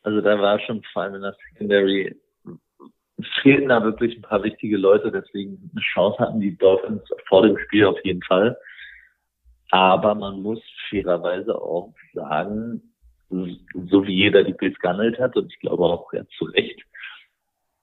[0.03, 2.15] Also da war schon vor allem in der Secondary
[3.43, 7.57] fehlten da wirklich ein paar wichtige Leute, deswegen eine Chance hatten die Dolphins vor dem
[7.59, 8.57] Spiel auf jeden Fall.
[9.71, 12.83] Aber man muss fairerweise auch sagen,
[13.31, 16.81] so wie jeder die Bills gehandelt hat, und ich glaube auch ja, zu Recht,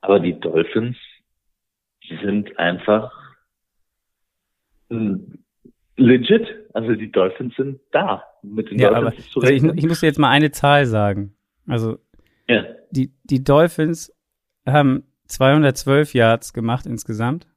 [0.02, 0.98] aber die Dolphins
[2.22, 3.12] sind einfach
[5.98, 6.48] legit.
[6.74, 8.24] Also die Dolphins sind da.
[8.42, 9.78] Mit den Ja, aber Dolphins also ich, rechnen.
[9.78, 11.36] ich muss jetzt mal eine Zahl sagen.
[11.68, 12.00] Also
[12.48, 12.66] ja.
[12.92, 14.14] die, die Dolphins
[14.66, 17.48] haben 212 Yards gemacht insgesamt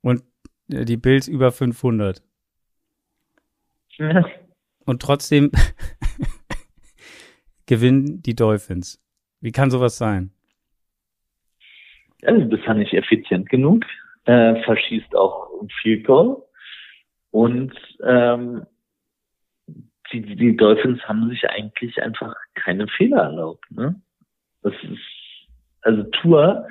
[0.00, 0.22] und
[0.70, 2.22] äh, die Bills über 500.
[3.96, 4.24] Ja.
[4.86, 5.50] Und trotzdem
[7.66, 9.02] gewinnen die Dolphins.
[9.40, 10.30] Wie kann sowas sein?
[12.22, 13.86] Also das fand ich effizient genug.
[14.26, 16.42] Äh, verschießt auch ein Field Goal.
[17.30, 17.72] Und
[18.06, 18.66] ähm,
[20.12, 23.64] die, die Dolphins haben sich eigentlich einfach keine Fehler erlaubt.
[23.70, 23.98] Ne?
[24.60, 25.00] Das ist
[25.80, 26.66] also Tour,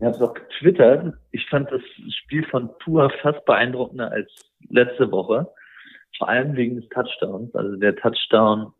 [0.00, 1.82] ich habe es auch getwittert, ich fand das
[2.22, 4.30] Spiel von Tour fast beeindruckender als
[4.70, 5.46] letzte Woche.
[6.16, 7.54] Vor allem wegen des Touchdowns.
[7.54, 8.72] Also der Touchdown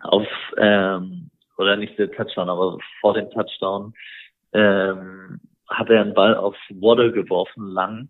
[0.00, 0.26] auf,
[0.56, 3.92] ähm, oder nicht der Touchdown, aber vor dem Touchdown
[4.54, 8.08] ähm, hat er einen Ball auf Waddle geworfen, lang.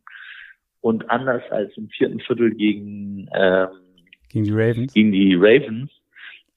[0.80, 3.68] Und anders als im vierten Viertel gegen, ähm,
[4.28, 4.94] Gegen die Ravens?
[4.94, 5.90] gegen die Ravens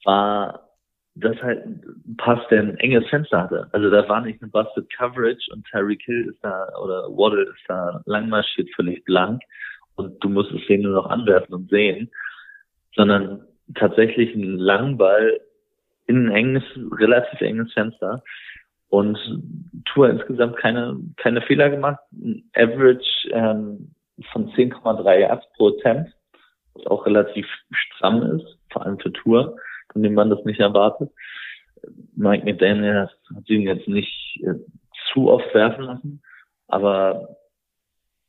[0.04, 0.68] war
[1.16, 3.68] das halt ein Pass, der ein enges Fenster hatte.
[3.72, 7.62] Also da war nicht eine Busted Coverage und Tyreek Hill ist da oder Waddle ist
[7.68, 9.40] da langmarschiert völlig blank
[9.94, 12.10] und du musst es den nur noch anwerfen und sehen,
[12.96, 15.40] sondern tatsächlich einen langen Ball
[16.06, 16.64] in ein enges,
[16.98, 18.22] relativ enges Fenster
[18.88, 19.18] und
[19.86, 22.00] Tour insgesamt keine, keine Fehler gemacht.
[22.12, 23.94] Ein Average ähm,
[24.32, 26.12] von 10,3 Yards pro Attempt,
[26.74, 29.56] was auch relativ stramm ist, vor allem für Tour,
[29.94, 31.10] von dem man das nicht erwartet.
[32.14, 34.54] Mike McDaniel hat ihn jetzt nicht äh,
[35.12, 36.22] zu oft werfen lassen,
[36.68, 37.36] aber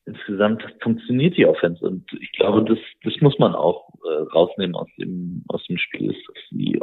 [0.06, 4.88] insgesamt funktioniert die Offense und ich glaube, das, das muss man auch äh, rausnehmen aus
[4.98, 6.80] dem, aus dem Spiel, ist, dass die,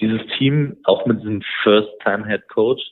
[0.00, 2.82] dieses Team auch mit diesem First-Time-Head Coach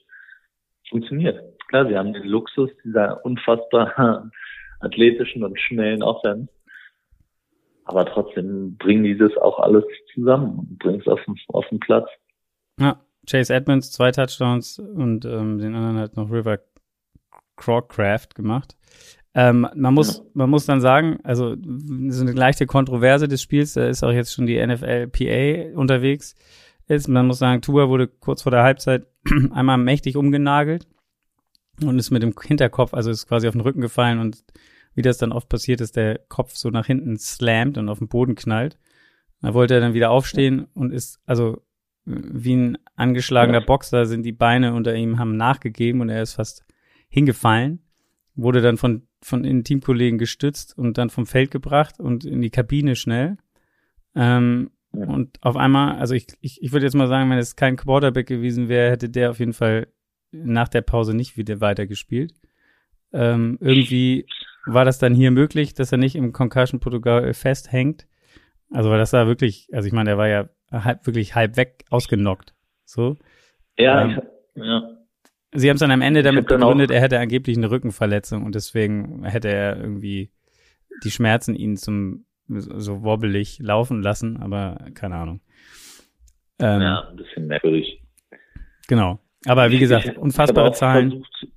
[0.88, 1.40] funktioniert.
[1.68, 4.30] Klar, sie haben den Luxus dieser unfassbar
[4.80, 6.52] athletischen und schnellen Offense,
[7.84, 12.08] aber trotzdem bringen die das auch alles zusammen und bringen es auf, auf den Platz.
[12.78, 16.58] Ja, Chase Edmonds, zwei Touchdowns und ähm, den anderen hat noch River
[17.56, 18.76] Crawcraft gemacht.
[19.34, 20.24] Ähm, man muss, ja.
[20.34, 24.34] man muss dann sagen, also so eine leichte Kontroverse des Spiels, da ist auch jetzt
[24.34, 26.34] schon die NFL PA unterwegs.
[26.88, 29.06] Ist, man muss sagen, Tua wurde kurz vor der Halbzeit
[29.52, 30.86] einmal mächtig umgenagelt
[31.82, 34.44] und ist mit dem Hinterkopf, also ist quasi auf den Rücken gefallen und
[34.94, 38.08] wie das dann oft passiert ist, der Kopf so nach hinten slammt und auf den
[38.08, 38.78] Boden knallt.
[39.40, 41.62] Da wollte er dann wieder aufstehen und ist, also
[42.04, 46.64] wie ein angeschlagener Boxer sind die Beine unter ihm haben nachgegeben und er ist fast
[47.08, 47.80] hingefallen,
[48.34, 52.50] wurde dann von von den Teamkollegen gestützt und dann vom Feld gebracht und in die
[52.50, 53.36] Kabine schnell.
[54.14, 55.06] Ähm, ja.
[55.06, 58.26] Und auf einmal, also ich, ich, ich würde jetzt mal sagen, wenn es kein Quarterback
[58.26, 59.86] gewesen wäre, hätte der auf jeden Fall
[60.32, 62.34] nach der Pause nicht wieder weitergespielt.
[63.12, 64.26] Ähm, irgendwie
[64.66, 68.06] war das dann hier möglich, dass er nicht im Concussion-Protokoll festhängt.
[68.70, 71.84] Also, weil das war wirklich, also ich meine, er war ja halb, wirklich halb weg
[71.90, 72.54] ausgenockt.
[72.84, 73.16] So.
[73.76, 74.22] Ja, ähm,
[74.54, 74.82] ja.
[75.54, 79.24] Sie haben es dann am Ende damit begründet, er hätte angeblich eine Rückenverletzung und deswegen
[79.24, 80.30] hätte er irgendwie
[81.04, 85.40] die Schmerzen ihn zum so wobbelig laufen lassen, aber keine Ahnung.
[86.58, 88.02] Ähm, ja, ein bisschen merkwürdig.
[88.88, 89.18] Genau.
[89.46, 91.10] Aber wie gesagt, unfassbare Zahlen.
[91.10, 91.48] Versucht,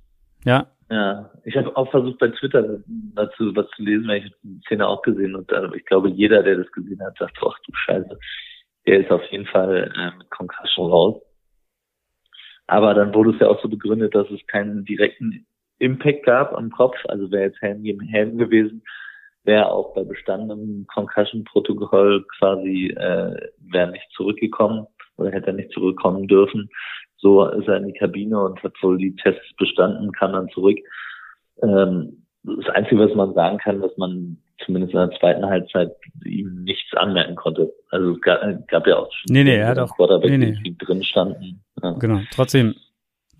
[0.44, 0.72] ja.
[0.88, 4.86] Ja, ich habe auch versucht bei Twitter dazu was zu lesen, weil ich die Szene
[4.86, 8.18] auch gesehen und äh, ich glaube, jeder, der das gesehen hat, sagt, ach du Scheiße,
[8.86, 11.22] der ist auf jeden Fall äh, mit Concussion raus.
[12.68, 15.46] Aber dann wurde es ja auch so begründet, dass es keinen direkten
[15.78, 16.96] Impact gab am Kopf.
[17.08, 18.82] Also wäre jetzt Helm gegen Helm gewesen,
[19.44, 26.68] wäre auch bei bestandenem Concussion-Protokoll quasi, äh, wäre nicht zurückgekommen oder hätte nicht zurückkommen dürfen.
[27.18, 30.78] So ist er in die Kabine und hat wohl die Tests bestanden, kam dann zurück.
[31.62, 35.92] Ähm, das Einzige, was man sagen kann, dass man zumindest in der zweiten Halbzeit
[36.24, 37.72] ihm nichts anmerken konnte.
[37.90, 40.58] Also es gab, gab ja auch nee, nee, er hat auch Quarterback, nee, nee.
[40.64, 41.62] die drin standen.
[41.82, 41.92] Ja.
[41.92, 42.20] Genau.
[42.30, 42.74] Trotzdem,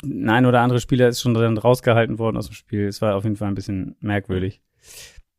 [0.03, 2.87] ein oder andere Spieler ist schon drin rausgehalten worden aus dem Spiel.
[2.87, 4.61] Es war auf jeden Fall ein bisschen merkwürdig,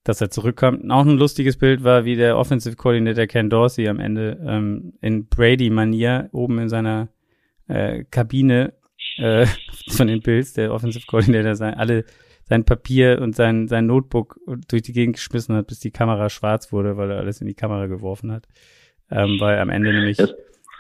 [0.04, 0.90] dass er zurückkommt.
[0.90, 5.28] Auch ein lustiges Bild war, wie der Offensive Coordinator Ken Dorsey am Ende ähm, in
[5.28, 7.10] Brady-Manier oben in seiner
[7.68, 8.74] äh, Kabine
[9.18, 9.46] äh,
[9.90, 12.06] von den Bills, der Offensive Coordinator, sein, alle
[12.44, 16.72] sein Papier und sein, sein Notebook durch die Gegend geschmissen hat, bis die Kamera schwarz
[16.72, 18.48] wurde, weil er alles in die Kamera geworfen hat.
[19.12, 20.18] Ähm, weil am Ende nämlich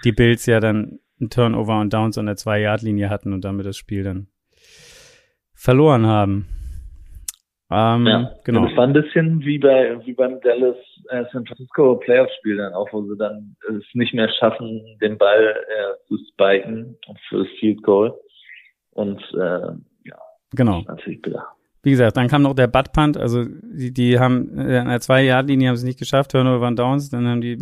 [0.04, 3.76] die Bills ja dann ein Turnover und Downs an der Zwei-Yard-Linie hatten und damit das
[3.76, 4.28] Spiel dann
[5.54, 6.47] verloren haben.
[7.69, 8.65] Ähm, ja, genau.
[8.65, 10.78] Das war ein bisschen wie bei wie beim Dallas
[11.10, 15.56] äh, San Francisco Playoff-Spiel dann auch, wo sie dann es nicht mehr schaffen, den Ball
[15.67, 16.98] äh, zu spiken
[17.30, 18.13] für das Field Goal.
[18.91, 19.72] Und äh,
[20.06, 20.17] ja,
[20.56, 20.82] genau.
[20.88, 21.48] natürlich bitter.
[21.84, 25.00] Wie gesagt, dann kam noch der Butt Punt, also die, die haben äh, an der
[25.00, 27.58] Zwei-Yard-Linie haben sie nicht geschafft, Turnover waren Downs, dann haben die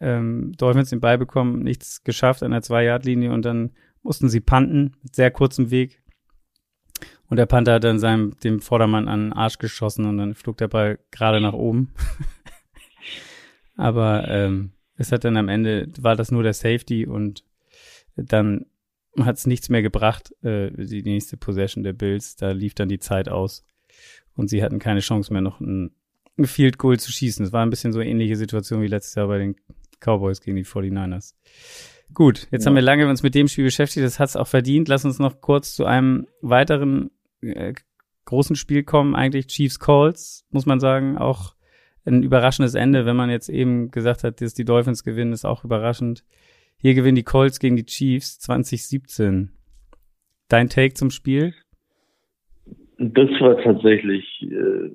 [0.00, 3.72] ähm, Dolphins den Ball bekommen, nichts geschafft an der Zwei-Yard-Linie und dann
[4.02, 6.00] mussten sie punten mit sehr kurzem Weg.
[7.28, 10.56] Und der Panther hat dann seinem, dem Vordermann an den Arsch geschossen und dann flog
[10.56, 11.92] der Ball gerade nach oben.
[13.78, 17.44] Aber ähm, es hat dann am Ende, war das nur der Safety und
[18.16, 18.66] dann
[19.18, 22.36] hat es nichts mehr gebracht, äh, die nächste Possession der Bills.
[22.36, 23.64] Da lief dann die Zeit aus
[24.34, 25.92] und sie hatten keine Chance mehr, noch ein,
[26.36, 27.46] ein Field Goal zu schießen.
[27.46, 29.56] Es war ein bisschen so eine ähnliche Situation wie letztes Jahr bei den
[30.00, 31.34] Cowboys gegen die 49ers.
[32.12, 32.70] Gut, jetzt ja.
[32.70, 34.04] haben wir lange uns mit dem Spiel beschäftigt.
[34.04, 34.88] Das hat es auch verdient.
[34.88, 37.10] Lass uns noch kurz zu einem weiteren
[37.42, 37.74] äh,
[38.24, 39.14] großen Spiel kommen.
[39.14, 41.16] Eigentlich Chiefs Calls, muss man sagen.
[41.16, 41.54] Auch
[42.04, 45.64] ein überraschendes Ende, wenn man jetzt eben gesagt hat, dass die Dolphins gewinnen, ist auch
[45.64, 46.24] überraschend.
[46.78, 49.50] Hier gewinnen die Colts gegen die Chiefs 2017.
[50.48, 51.54] Dein Take zum Spiel?
[52.98, 54.90] Das war tatsächlich äh,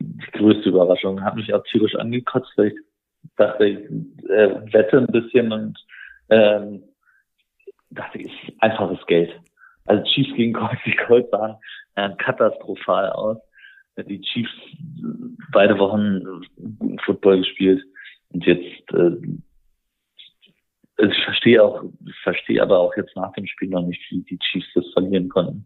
[0.00, 1.22] die größte Überraschung.
[1.22, 2.78] Hat mich auch tierisch angekotzt, weil ich
[3.36, 3.78] dachte, ich
[4.28, 5.78] äh, wette ein bisschen und
[6.28, 6.82] ähm,
[7.90, 9.32] dachte ich, einfaches Geld.
[9.86, 11.56] Also Chiefs gegen Colts, die Colts sahen
[11.98, 13.38] äh, katastrophal aus.
[14.04, 14.50] Die Chiefs
[15.52, 16.22] beide Wochen
[17.04, 17.82] Football gespielt
[18.30, 19.16] und jetzt äh,
[20.98, 24.22] also ich verstehe auch, ich verstehe aber auch jetzt nach dem Spiel noch nicht, wie
[24.22, 25.64] die Chiefs das verlieren konnten.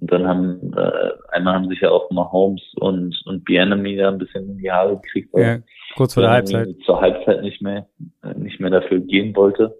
[0.00, 4.18] Und dann haben, äh, einmal haben sich ja auch Mahomes und, und Bienemy da ein
[4.18, 5.30] bisschen in die Haare gekriegt.
[5.34, 5.58] Ja,
[5.94, 6.68] kurz vor der Halbzeit.
[6.84, 7.88] Zur Halbzeit nicht mehr,
[8.36, 9.78] nicht mehr dafür gehen wollte.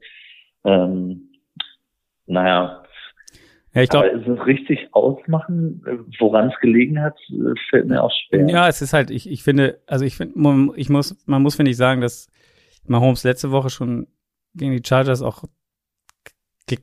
[0.64, 1.28] Ähm,
[2.26, 2.82] naja.
[3.74, 4.10] Ja, ich glaube.
[4.10, 5.82] Aber es richtig ausmachen,
[6.18, 7.18] woran es gelegen hat,
[7.70, 8.48] fällt mir auch schwer.
[8.48, 11.70] Ja, es ist halt, ich, ich finde, also ich finde, ich muss, man muss, finde
[11.70, 12.28] ich, sagen, dass
[12.86, 14.06] Mahomes letzte Woche schon
[14.54, 15.44] gegen die Chargers auch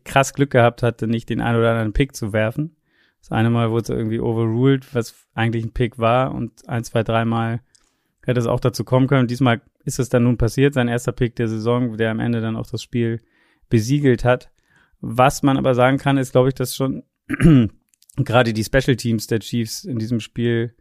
[0.06, 2.76] krass Glück gehabt hatte, nicht den einen oder anderen Pick zu werfen.
[3.22, 7.04] Das eine Mal wurde es irgendwie overruled, was eigentlich ein Pick war und ein, zwei,
[7.04, 7.62] dreimal
[8.26, 9.28] hätte es auch dazu kommen können.
[9.28, 12.56] Diesmal ist es dann nun passiert, sein erster Pick der Saison, der am Ende dann
[12.56, 13.22] auch das Spiel
[13.70, 14.52] besiegelt hat.
[15.02, 17.04] Was man aber sagen kann, ist, glaube ich, dass schon
[18.18, 20.76] gerade die Special Teams der Chiefs in diesem Spiel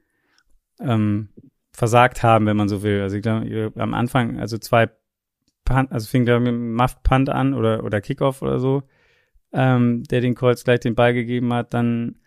[0.81, 1.29] ähm,
[1.73, 3.01] versagt haben, wenn man so will.
[3.01, 4.91] Also ich glaube, am Anfang, also zwei
[5.65, 8.83] Punt, also fing da mit einem Muff Punt an oder, oder Kickoff oder so,
[9.53, 11.75] ähm, der den Colts gleich den Ball gegeben hat.
[11.75, 12.19] Dann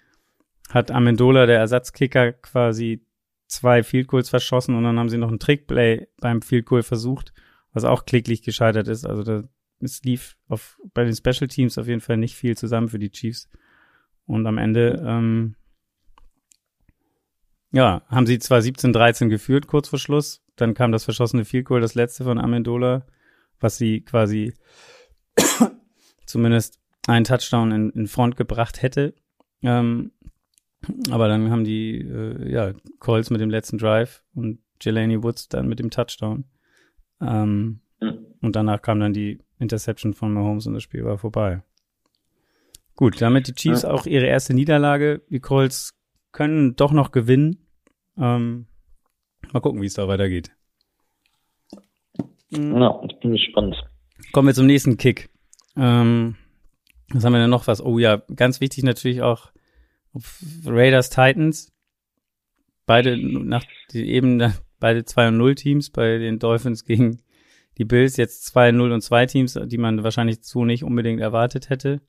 [0.70, 3.06] hat Amendola, der Ersatzkicker, quasi
[3.48, 7.34] zwei Field Goals verschossen und dann haben sie noch einen Trickplay beim Field Goal versucht,
[7.74, 9.06] was auch kläglich gescheitert ist.
[9.06, 9.44] Also da,
[9.82, 13.12] es lief auf, bei den Special Teams auf jeden Fall nicht viel zusammen für die
[13.12, 13.50] Chiefs.
[14.26, 15.56] Und am Ende, ähm,
[17.72, 20.44] ja, haben sie zwar 17-13 geführt, kurz vor Schluss.
[20.56, 23.06] Dann kam das verschossene Field Goal, das letzte von Amendola,
[23.60, 24.54] was sie quasi
[26.26, 29.16] zumindest einen Touchdown in, in Front gebracht hätte.
[29.64, 30.12] Ähm,
[31.10, 35.68] aber dann haben die äh, ja, Colts mit dem letzten Drive und Jelani Woods dann
[35.68, 36.46] mit dem Touchdown.
[37.22, 38.26] Ähm, mhm.
[38.42, 41.62] Und danach kam dann die Interception von Mahomes und das Spiel war vorbei.
[42.96, 45.22] Gut, damit die Chiefs auch ihre erste Niederlage.
[45.30, 45.98] Die Colts
[46.32, 47.58] können doch noch gewinnen.
[48.18, 48.68] Ähm,
[49.54, 50.52] mal gucken, wie es da weitergeht.
[52.50, 53.76] Ja, ich bin gespannt.
[54.34, 55.30] Kommen wir zum nächsten Kick.
[55.78, 56.36] Ähm,
[57.10, 57.84] was haben wir denn noch was?
[57.84, 59.52] Oh ja, ganz wichtig natürlich auch
[60.66, 61.72] Raiders Titans.
[62.86, 67.22] Beide nach eben beide 2 und 0 Teams bei den Dolphins gegen
[67.82, 71.72] die Bills jetzt 2 0 und 2 Teams, die man wahrscheinlich so nicht unbedingt erwartet
[71.72, 72.00] hätte.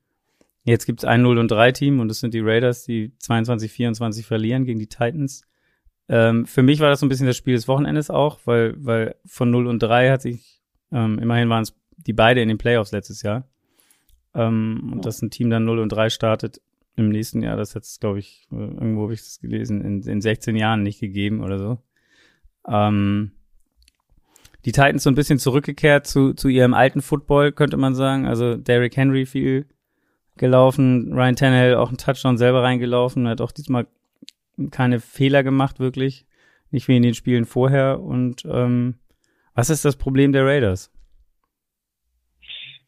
[0.64, 4.26] Jetzt gibt's ein 0 und 3 Team und das sind die Raiders, die 22 24
[4.26, 5.46] verlieren gegen die Titans.
[6.10, 9.14] Ähm, für mich war das so ein bisschen das Spiel des Wochenendes auch, weil weil
[9.24, 10.60] von 0 und 3 hat sich
[10.92, 13.48] ähm, immerhin waren es die beide in den Playoffs letztes Jahr.
[14.34, 16.60] Ähm, und dass ein Team dann 0 und 3 startet
[16.96, 20.02] im nächsten Jahr, das hat es, glaube ich, äh, irgendwo habe ich das gelesen, in,
[20.02, 21.78] in 16 Jahren nicht gegeben oder so.
[22.68, 23.32] Ähm,
[24.64, 28.26] die Titans so ein bisschen zurückgekehrt zu, zu ihrem alten Football, könnte man sagen.
[28.26, 29.66] Also Derrick Henry viel
[30.36, 33.86] gelaufen, Ryan Tannehill auch einen Touchdown selber reingelaufen, hat auch diesmal
[34.70, 36.26] keine Fehler gemacht, wirklich.
[36.70, 38.00] Nicht wie in den Spielen vorher.
[38.00, 38.94] Und ähm,
[39.54, 40.90] was ist das Problem der Raiders?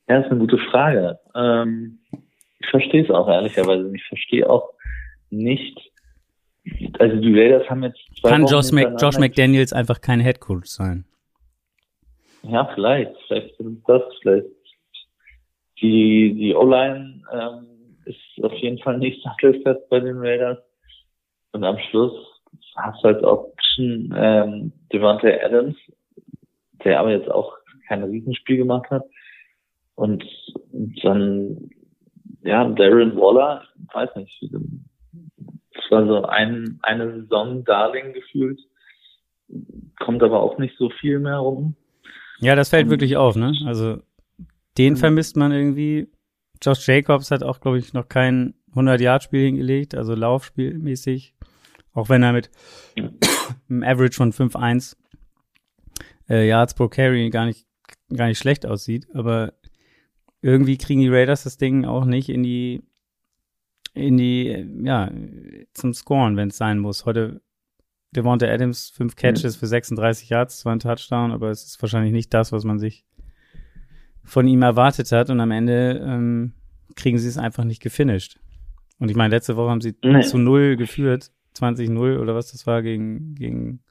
[0.08, 1.18] Ja, das ist eine gute Frage.
[1.34, 1.98] Ähm,
[2.60, 3.90] ich verstehe es auch ehrlicherweise.
[3.94, 4.70] Ich verstehe auch
[5.30, 5.78] nicht.
[6.98, 11.04] Also die Raiders haben jetzt zwei Kann Josh, Mac, Josh McDaniels einfach kein Headcoach sein?
[12.46, 13.16] Ja, vielleicht.
[13.26, 14.46] Vielleicht ist das vielleicht.
[15.80, 20.58] Die, die O-Line ähm, ist auf jeden Fall nicht sattelfest bei den Raiders.
[21.52, 22.12] Und am Schluss
[22.76, 25.76] hast du halt auch ähm, Devante Adams,
[26.84, 27.56] der aber jetzt auch
[27.88, 29.04] kein Riesenspiel gemacht hat.
[29.94, 30.24] Und
[31.02, 31.70] dann,
[32.42, 38.60] ja, Darren Waller, weiß nicht, es war so ein, eine Saison Darling gefühlt,
[39.98, 41.76] kommt aber auch nicht so viel mehr rum.
[42.40, 43.52] Ja, das fällt wirklich auf, ne?
[43.66, 44.02] Also,
[44.78, 44.98] den mhm.
[44.98, 46.08] vermisst man irgendwie.
[46.62, 51.34] Josh Jacobs hat auch, glaube ich, noch kein 100-Yard-Spiel hingelegt, also Laufspielmäßig.
[51.92, 52.50] Auch wenn er mit
[53.68, 54.96] einem Average von 5-1
[56.28, 57.66] äh, Yards pro Carry gar nicht,
[58.14, 59.08] gar nicht schlecht aussieht.
[59.14, 59.52] Aber
[60.42, 62.82] irgendwie kriegen die Raiders das Ding auch nicht in die,
[63.92, 65.10] in die, ja,
[65.72, 67.06] zum Scoren, wenn es sein muss.
[67.06, 67.40] Heute
[68.14, 69.60] Devonta Adams, fünf Catches mhm.
[69.60, 73.04] für 36 Yards, zwar ein Touchdown, aber es ist wahrscheinlich nicht das, was man sich
[74.22, 75.30] von ihm erwartet hat.
[75.30, 76.54] Und am Ende ähm,
[76.96, 78.38] kriegen sie es einfach nicht gefinisht.
[78.98, 80.22] Und ich meine, letzte Woche haben sie nee.
[80.22, 83.82] zu null geführt, 20-0 oder was das war, gegen, gegen,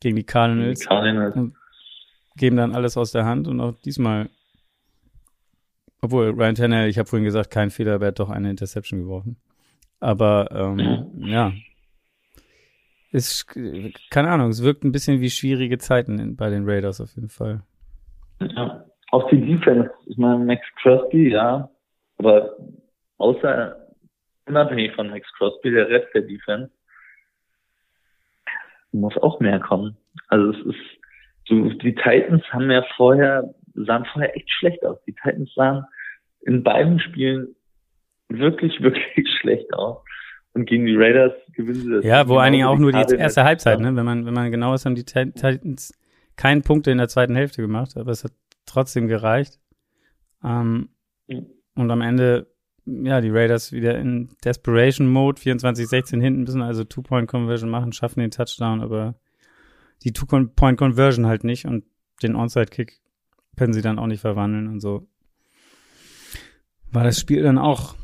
[0.00, 0.80] gegen die Cardinals.
[0.80, 1.36] Die Cardinals.
[1.36, 1.54] Und
[2.36, 4.28] geben dann alles aus der Hand und auch diesmal
[6.04, 9.00] obwohl, Ryan Tannehill, ich habe vorhin gesagt, kein Fehler, aber er hat doch eine Interception
[9.00, 9.36] geworfen.
[10.00, 11.52] Aber ähm, ja.
[13.12, 13.46] Ist,
[14.10, 17.28] keine Ahnung, es wirkt ein bisschen wie schwierige Zeiten in, bei den Raiders auf jeden
[17.28, 17.62] Fall.
[18.40, 19.90] Ja, auch die Defense.
[20.06, 21.70] Ich meine, Max Crosby, ja,
[22.18, 22.56] aber
[23.18, 23.76] außer
[24.46, 26.70] unabhängig von Max Crosby, der Rest der Defense
[28.92, 29.96] muss auch mehr kommen.
[30.28, 30.80] Also es ist,
[31.48, 35.02] so, die Titans haben ja vorher sahen vorher echt schlecht aus.
[35.04, 35.84] Die Titans sahen
[36.42, 37.54] in beiden Spielen
[38.28, 40.02] wirklich, wirklich schlecht aus.
[40.54, 42.04] Und gegen die Raiders gewinnen sie das.
[42.04, 43.96] Ja, wo einigen auch nur die erste Halbzeit, ne?
[43.96, 45.94] Wenn man, wenn man genau ist, haben die Titans
[46.36, 48.32] keinen Punkte in der zweiten Hälfte gemacht, aber es hat
[48.66, 49.58] trotzdem gereicht.
[50.44, 50.90] Ähm,
[51.26, 51.46] mhm.
[51.74, 52.52] Und am Ende
[52.84, 58.30] ja, die Raiders wieder in Desperation Mode, 24-16 hinten müssen also Two-Point-Conversion machen, schaffen den
[58.30, 59.14] Touchdown, aber
[60.02, 61.84] die Two-Point-Conversion halt nicht und
[62.22, 63.00] den Onside-Kick
[63.56, 65.06] können sie dann auch nicht verwandeln und so.
[66.90, 67.94] War das Spiel dann auch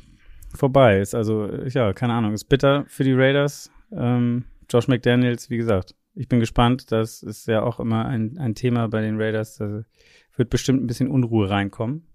[0.54, 1.00] vorbei.
[1.00, 3.70] Ist also, ja, keine Ahnung, ist bitter für die Raiders.
[3.92, 6.92] Ähm, Josh McDaniels, wie gesagt, ich bin gespannt.
[6.92, 9.56] Das ist ja auch immer ein, ein Thema bei den Raiders.
[9.56, 9.84] Da
[10.36, 12.06] wird bestimmt ein bisschen Unruhe reinkommen.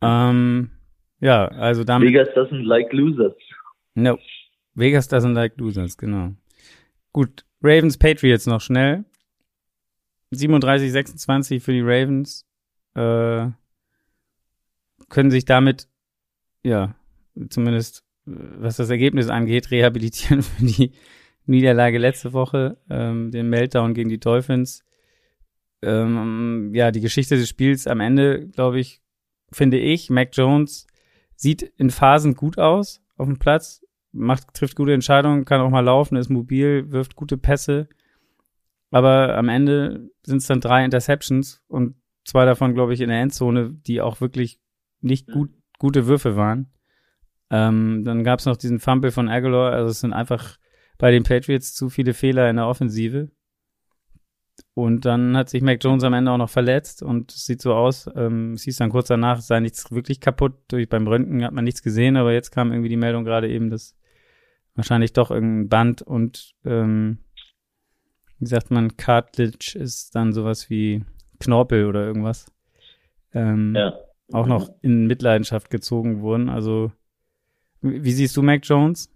[0.00, 0.70] Ähm,
[1.20, 2.08] ja, also damit.
[2.08, 3.34] Vegas doesn't like losers.
[3.94, 4.18] No.
[4.74, 6.34] Vegas doesn't like losers, genau.
[7.12, 9.04] Gut, Ravens Patriots noch schnell.
[10.30, 12.46] 37, 26 für die Ravens.
[12.94, 13.48] Äh,
[15.08, 15.88] können sich damit,
[16.62, 16.94] ja,
[17.50, 20.92] zumindest was das Ergebnis angeht, rehabilitieren für die
[21.46, 24.84] Niederlage letzte Woche, ähm, den Meltdown gegen die Dolphins.
[25.80, 29.00] Ähm, ja, die Geschichte des Spiels am Ende, glaube ich,
[29.50, 30.86] finde ich, Mac Jones
[31.36, 35.80] sieht in Phasen gut aus auf dem Platz, macht, trifft gute Entscheidungen, kann auch mal
[35.80, 37.88] laufen, ist mobil, wirft gute Pässe.
[38.90, 43.20] Aber am Ende sind es dann drei Interceptions und zwei davon, glaube ich, in der
[43.20, 44.60] Endzone, die auch wirklich
[45.00, 46.68] nicht gut, gute Würfe waren.
[47.50, 49.72] Ähm, dann gab es noch diesen Fumble von Aguilar.
[49.72, 50.58] Also es sind einfach
[50.98, 53.30] bei den Patriots zu viele Fehler in der Offensive.
[54.74, 57.74] Und dann hat sich Mac Jones am Ende auch noch verletzt und es sieht so
[57.74, 60.54] aus, ähm, es hieß dann kurz danach, es sei nichts wirklich kaputt.
[60.68, 63.70] Durch, beim Röntgen hat man nichts gesehen, aber jetzt kam irgendwie die Meldung gerade eben,
[63.70, 63.96] dass
[64.74, 67.18] wahrscheinlich doch irgendein Band und ähm,
[68.38, 71.04] wie sagt man, Cartilage ist dann sowas wie
[71.40, 72.46] Knorpel oder irgendwas.
[73.34, 73.98] Ähm, ja.
[74.32, 76.48] Auch noch in Mitleidenschaft gezogen wurden.
[76.48, 76.92] Also
[77.80, 79.10] wie siehst du Mac Jones?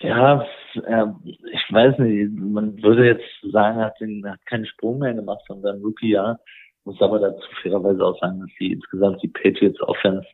[0.00, 0.44] Ja,
[0.74, 1.06] äh,
[1.52, 2.32] ich weiß nicht.
[2.32, 6.38] Man würde jetzt sagen, er hat, den, hat keinen Sprung mehr gemacht von seinem Rookie-Jahr.
[6.84, 10.26] Muss aber dazu fairerweise auch sagen, dass die insgesamt die Patriots Offense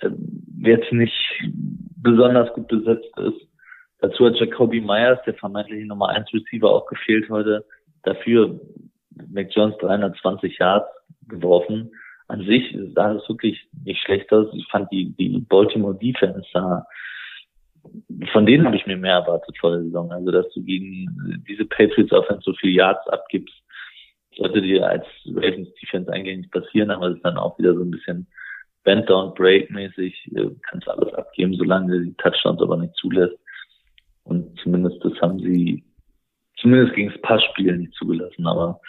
[0.00, 0.10] äh,
[0.60, 1.14] jetzt nicht
[1.96, 3.48] besonders gut besetzt ist.
[4.00, 7.64] Dazu hat Jacoby Myers, der vermeintliche Nummer 1 Receiver, auch gefehlt heute.
[8.04, 8.60] Dafür
[9.28, 10.88] Mac Jones 320 Yards
[11.28, 11.90] geworfen
[12.28, 14.48] an sich sah es wirklich nicht schlecht aus.
[14.52, 16.84] Ich fand die, die Baltimore Defense da,
[18.32, 20.12] von denen habe ich mir mehr erwartet vor der Saison.
[20.12, 23.54] Also, dass du gegen diese Patriots Offense so viel Yards abgibst,
[24.36, 27.82] sollte dir als Ravens Defense eigentlich nicht passieren, aber es ist dann auch wieder so
[27.82, 28.26] ein bisschen
[28.84, 30.30] Bend Down Break mäßig,
[30.68, 33.36] kannst alles abgeben, solange die Touchdowns aber nicht zulässt.
[34.24, 35.82] Und zumindest das haben sie,
[36.58, 38.80] zumindest gegen das Passspiel nicht zugelassen, aber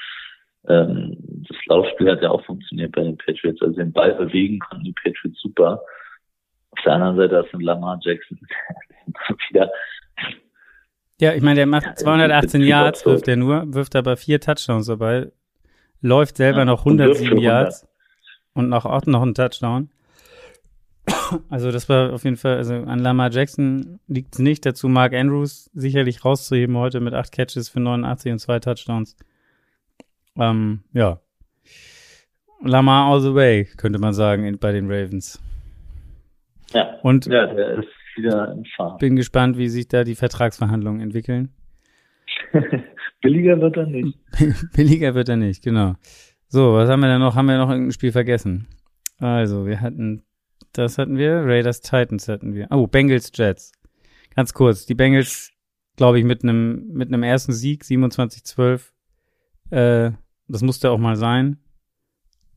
[0.68, 3.62] ähm, das Laufspiel hat ja auch funktioniert bei den Patriots.
[3.62, 5.82] Also den Ball bewegen konnten die Patriots super.
[6.72, 8.40] Auf der anderen Seite hast du Lamar Jackson
[9.50, 9.72] wieder.
[11.20, 15.32] Ja, ich meine, der macht 218 Yards, wirft er nur, wirft aber vier Touchdowns dabei,
[16.02, 17.88] läuft selber ja, noch 107 Yards
[18.54, 19.90] und noch auch noch einen Touchdown.
[21.50, 24.66] Also das war auf jeden Fall, also an Lamar Jackson liegt es nicht.
[24.66, 29.16] Dazu Mark Andrews sicherlich rauszuheben heute mit acht Catches für 89 und zwei Touchdowns.
[30.40, 31.20] Ähm, ja.
[32.62, 35.42] Lamar all the way, könnte man sagen, in, bei den Ravens.
[36.74, 37.00] Ja.
[37.04, 38.98] Und ja, der ist wieder im Fahren.
[38.98, 41.50] Bin gespannt, wie sich da die Vertragsverhandlungen entwickeln.
[43.22, 44.18] Billiger wird er nicht.
[44.74, 45.96] Billiger wird er nicht, genau.
[46.48, 47.36] So, was haben wir denn noch?
[47.36, 48.68] Haben wir noch irgendein Spiel vergessen?
[49.20, 50.24] Also, wir hatten,
[50.74, 52.68] das hatten wir, Raiders Titans hatten wir.
[52.72, 53.72] Oh, Bengals Jets.
[54.36, 55.52] Ganz kurz, die Bengals,
[55.96, 58.92] glaube ich, mit einem mit einem ersten Sieg, 27-12,
[59.72, 60.12] äh,
[60.50, 61.58] das musste auch mal sein.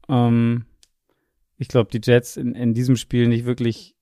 [0.09, 0.65] Ähm,
[1.59, 3.95] ich glaube, die Jets in, in diesem Spiel nicht wirklich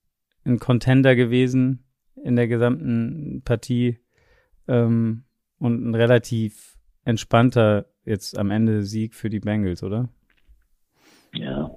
[0.45, 1.83] ein Contender gewesen
[2.23, 3.99] in der gesamten Partie
[4.67, 5.25] ähm,
[5.59, 10.09] und ein relativ entspannter jetzt am Ende Sieg für die Bengals, oder?
[11.33, 11.71] Ja,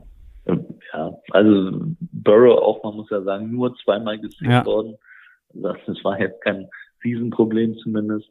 [0.47, 4.65] ja, also Burrow auch, man muss ja sagen, nur zweimal gesehen ja.
[4.65, 4.97] worden.
[5.55, 6.69] Das war jetzt kein
[7.03, 8.29] Riesenproblem zumindest.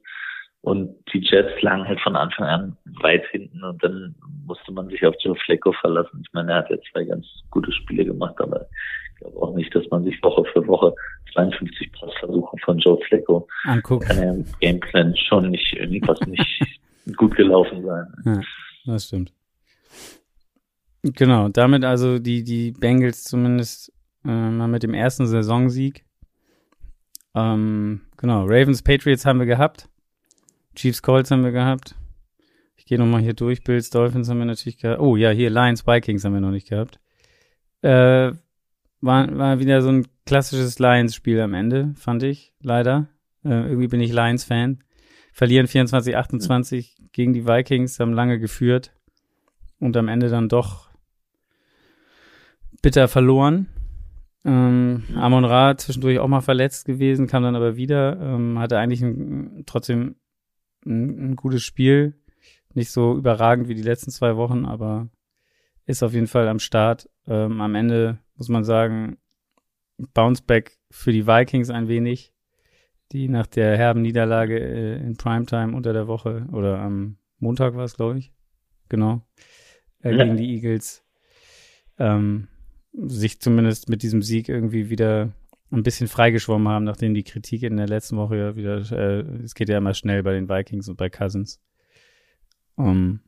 [0.64, 5.06] Und die Jets lagen halt von Anfang an weit hinten und dann musste man sich
[5.06, 6.24] auf Joe Flecko verlassen.
[6.26, 8.66] Ich meine, er hat jetzt zwei ganz gute Spiele gemacht, aber
[9.14, 10.96] ich glaube auch nicht, dass man sich Woche für Woche
[11.34, 14.08] 52 Passversuche von Joe Flecko anguckt.
[14.08, 16.80] Kann ja im Gameplan schon nicht irgendwas nicht
[17.18, 18.08] gut gelaufen sein.
[18.24, 18.42] Ja,
[18.86, 19.34] das stimmt.
[21.04, 23.92] Genau, damit also die, die Bengals zumindest
[24.24, 26.06] äh, mal mit dem ersten Saisonsieg.
[27.36, 29.90] Ähm, genau, Ravens Patriots haben wir gehabt.
[30.76, 31.96] Chiefs Colts haben wir gehabt.
[32.76, 33.64] Ich gehe nochmal hier durch.
[33.64, 35.00] Bills Dolphins haben wir natürlich gehabt.
[35.00, 37.00] Oh ja, hier Lions Vikings haben wir noch nicht gehabt.
[37.82, 38.34] Äh,
[39.02, 43.08] war, war wieder so ein klassisches Lions-Spiel am Ende, fand ich, leider.
[43.44, 44.84] Äh, irgendwie bin ich Lions-Fan.
[45.34, 48.92] Verlieren 24-28 gegen die Vikings, haben lange geführt
[49.80, 50.90] und am Ende dann doch
[52.82, 53.68] bitter verloren.
[54.46, 59.02] Ähm, Amon Ra zwischendurch auch mal verletzt gewesen, kam dann aber wieder, ähm, hatte eigentlich
[59.02, 60.16] ein, trotzdem
[60.86, 62.16] ein, ein, gutes Spiel.
[62.74, 65.10] Nicht so überragend wie die letzten zwei Wochen, aber
[65.86, 67.10] ist auf jeden Fall am Start.
[67.28, 69.18] Ähm, am Ende muss man sagen,
[70.14, 72.34] Bounceback für die Vikings ein wenig,
[73.12, 77.84] die nach der herben Niederlage äh, in Primetime unter der Woche oder am Montag war
[77.84, 78.34] es, glaube ich,
[78.90, 79.22] genau,
[80.02, 80.24] äh, ja.
[80.24, 81.04] gegen die Eagles
[82.00, 82.48] ähm,
[82.94, 85.32] sich zumindest mit diesem Sieg irgendwie wieder
[85.74, 89.70] ein bisschen freigeschwommen haben, nachdem die Kritik in der letzten Woche wieder, äh, es geht
[89.70, 91.62] ja immer schnell bei den Vikings und bei Cousins.
[92.76, 93.20] Um,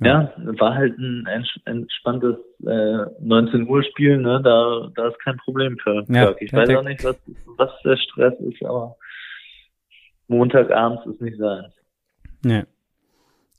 [0.00, 0.22] ja.
[0.22, 1.26] ja, war halt ein
[1.64, 4.40] entspanntes äh, 19 Uhr Spiel, ne?
[4.42, 7.16] Da, da ist kein Problem für ja, Ich weiß auch nicht, was,
[7.56, 8.96] was der Stress ist, aber
[10.28, 11.64] Montagabends ist nicht sein.
[12.44, 12.64] Ja.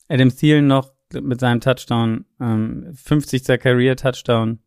[0.07, 3.59] Adam Thielen noch mit seinem Touchdown, ähm, 50.
[3.59, 4.59] Career-Touchdown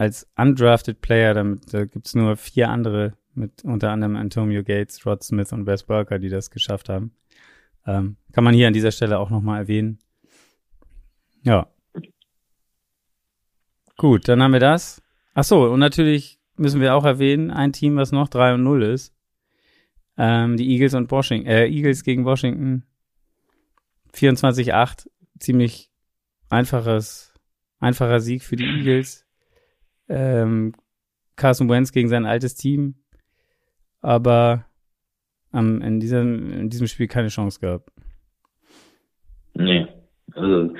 [0.00, 5.22] als undrafted Player, damit da gibt's nur vier andere, mit unter anderem Antonio Gates, Rod
[5.22, 7.12] Smith und Wes Burker, die das geschafft haben.
[7.86, 9.98] Ähm, kann man hier an dieser Stelle auch nochmal erwähnen.
[11.42, 11.68] Ja.
[13.98, 15.02] Gut, dann haben wir das.
[15.34, 18.82] Ach so, und natürlich müssen wir auch erwähnen, ein Team, was noch 3 und 0
[18.84, 19.14] ist.
[20.16, 22.84] Ähm, die Eagles und Washington, äh, Eagles gegen Washington
[24.14, 25.90] 24-8 ziemlich
[26.48, 27.34] einfaches,
[27.80, 29.26] einfacher Sieg für die Eagles.
[30.10, 30.72] Ähm,
[31.36, 32.96] Carson Wentz gegen sein altes Team,
[34.00, 34.66] aber
[35.54, 37.90] ähm, in, diesem, in diesem Spiel keine Chance gehabt.
[39.54, 39.86] Nee,
[40.34, 40.74] also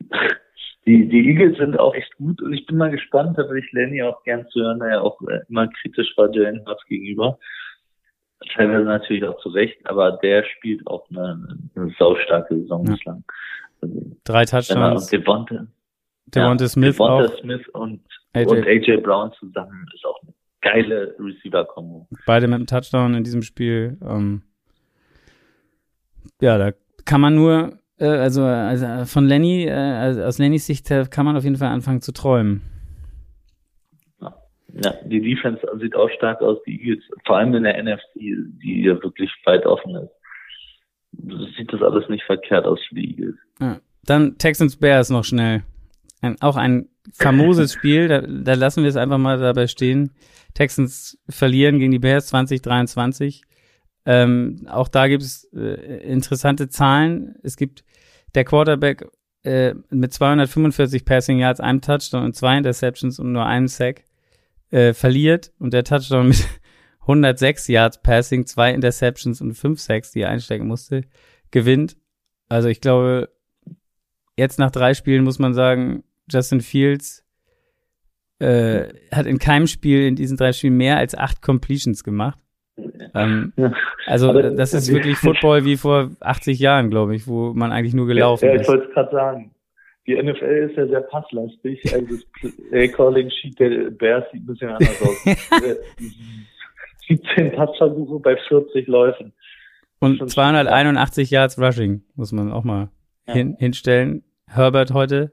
[0.86, 3.72] die, die Eagles sind auch echt gut und ich bin mal gespannt, da würde ich
[3.72, 7.38] Lenny auch gern zu hören, der ja auch äh, immer kritisch war Jalen Hurts gegenüber.
[8.54, 12.92] Teilweise natürlich auch zu Recht, aber der spielt auch eine, eine saustarke Saison ja.
[12.92, 13.24] bislang.
[14.24, 15.08] Drei Touchdowns.
[15.08, 15.66] Devonta,
[16.26, 17.38] Devonta ja, Smith Devonta auch.
[17.38, 18.02] Smith und
[18.36, 18.46] AJ.
[18.46, 22.08] und AJ Brown zusammen ist auch eine geile Receiver-Kombo.
[22.26, 23.98] Beide mit einem Touchdown in diesem Spiel.
[24.02, 24.42] Ähm,
[26.40, 26.72] ja, da
[27.04, 31.36] kann man nur, äh, also, also von Lenny, äh, also aus Lennys Sicht kann man
[31.36, 32.62] auf jeden Fall anfangen zu träumen.
[34.84, 38.82] Ja, die Defense sieht auch stark aus, die Eagles, vor allem in der NFC, die
[38.84, 40.10] ja wirklich weit offen ist
[41.56, 43.36] sieht das alles nicht verkehrt aus für die Eagles.
[43.60, 43.80] Ja.
[44.04, 45.62] Dann Texans Bears noch schnell.
[46.20, 50.12] Ein, auch ein famoses Spiel, da, da lassen wir es einfach mal dabei stehen.
[50.54, 53.42] Texans verlieren gegen die Bears 2023.
[54.06, 57.34] Ähm, auch da gibt es äh, interessante Zahlen.
[57.42, 57.84] Es gibt
[58.34, 59.06] der Quarterback
[59.42, 64.04] äh, mit 245 Passing Yards, einem Touchdown und zwei Interceptions und nur einem Sack
[64.70, 66.46] äh, verliert und der Touchdown mit
[67.02, 71.02] 106 Yards Passing, zwei Interceptions und fünf Sacks, die er einstecken musste,
[71.50, 71.96] gewinnt.
[72.48, 73.30] Also ich glaube,
[74.36, 77.24] jetzt nach drei Spielen muss man sagen, Justin Fields
[78.38, 82.38] äh, hat in keinem Spiel in diesen drei Spielen mehr als acht Completions gemacht.
[83.14, 83.52] Ähm,
[84.06, 88.06] also das ist wirklich Football wie vor 80 Jahren, glaube ich, wo man eigentlich nur
[88.06, 89.52] gelaufen ja, ja, ich wollte es gerade sagen.
[90.06, 91.82] Die NFL ist ja sehr passlastig.
[91.92, 95.24] Also das Play-Calling-Sheet der Bears sieht ein bisschen anders aus.
[97.08, 99.32] 17 Passversuche bei 40 Läufen.
[99.98, 102.90] Und 281 Yards Rushing, muss man auch mal
[103.26, 103.34] ja.
[103.34, 104.22] hin, hinstellen.
[104.48, 105.32] Herbert heute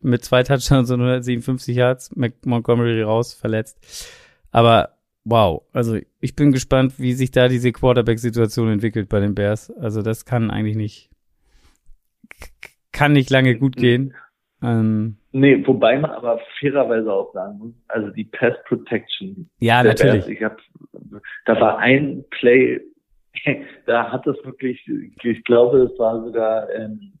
[0.00, 4.08] mit zwei Touchdowns und 157 Yards, Montgomery raus, verletzt.
[4.50, 9.70] Aber wow, also ich bin gespannt, wie sich da diese Quarterback-Situation entwickelt bei den Bears.
[9.70, 11.10] Also das kann eigentlich nicht,
[12.92, 14.14] kann nicht lange gut gehen.
[14.62, 19.48] Ähm, nee, wobei man aber fairerweise auch sagen muss, also die Pass Protection.
[19.58, 20.26] Ja, natürlich.
[20.26, 20.58] Bears, ich hab,
[21.46, 22.80] da war ein Play,
[23.86, 24.86] da hat es wirklich,
[25.22, 27.12] ich glaube, es war sogar, ähm,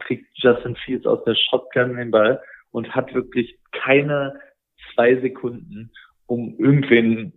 [0.00, 4.38] kriegt Justin Fields aus der Shotgun den Ball und hat wirklich keine
[4.94, 5.90] zwei Sekunden,
[6.26, 7.32] um irgendwen,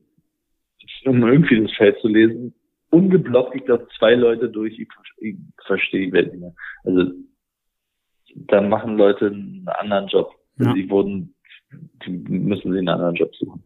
[1.05, 2.53] um irgendwie das Feld zu lesen,
[2.89, 4.87] ungeblockt, ich glaube, zwei Leute durch, ich,
[5.17, 5.35] ich
[5.65, 6.53] verstehe die Welt nicht mehr.
[6.83, 7.11] Also
[8.35, 10.31] da machen Leute einen anderen Job.
[10.57, 10.73] Ja.
[10.73, 11.35] Die wurden,
[12.05, 13.63] die müssen sie einen anderen Job suchen.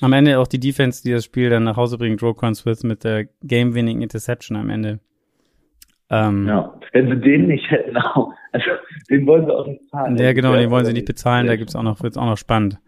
[0.00, 3.04] Am Ende auch die Defense, die das Spiel dann nach Hause bringt, Roquan Smith mit
[3.04, 5.00] der Game-Winning Interception am Ende.
[6.10, 8.66] Ähm, ja, wenn sie den nicht hätten, auch, also
[9.08, 10.16] den wollen sie auch nicht zahlen.
[10.16, 12.78] Ja, genau, den wollen sie nicht bezahlen, da gibt's auch noch, wird's auch noch spannend.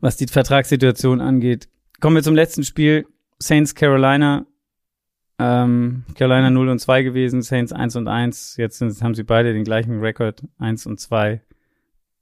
[0.00, 1.68] Was die Vertragssituation angeht.
[2.00, 3.06] Kommen wir zum letzten Spiel.
[3.38, 4.46] Saints Carolina
[5.40, 8.58] ähm, Carolina 0 und 2 gewesen, Saints 1 und 1.
[8.58, 11.40] Jetzt sind, haben sie beide den gleichen Rekord, 1 und 2.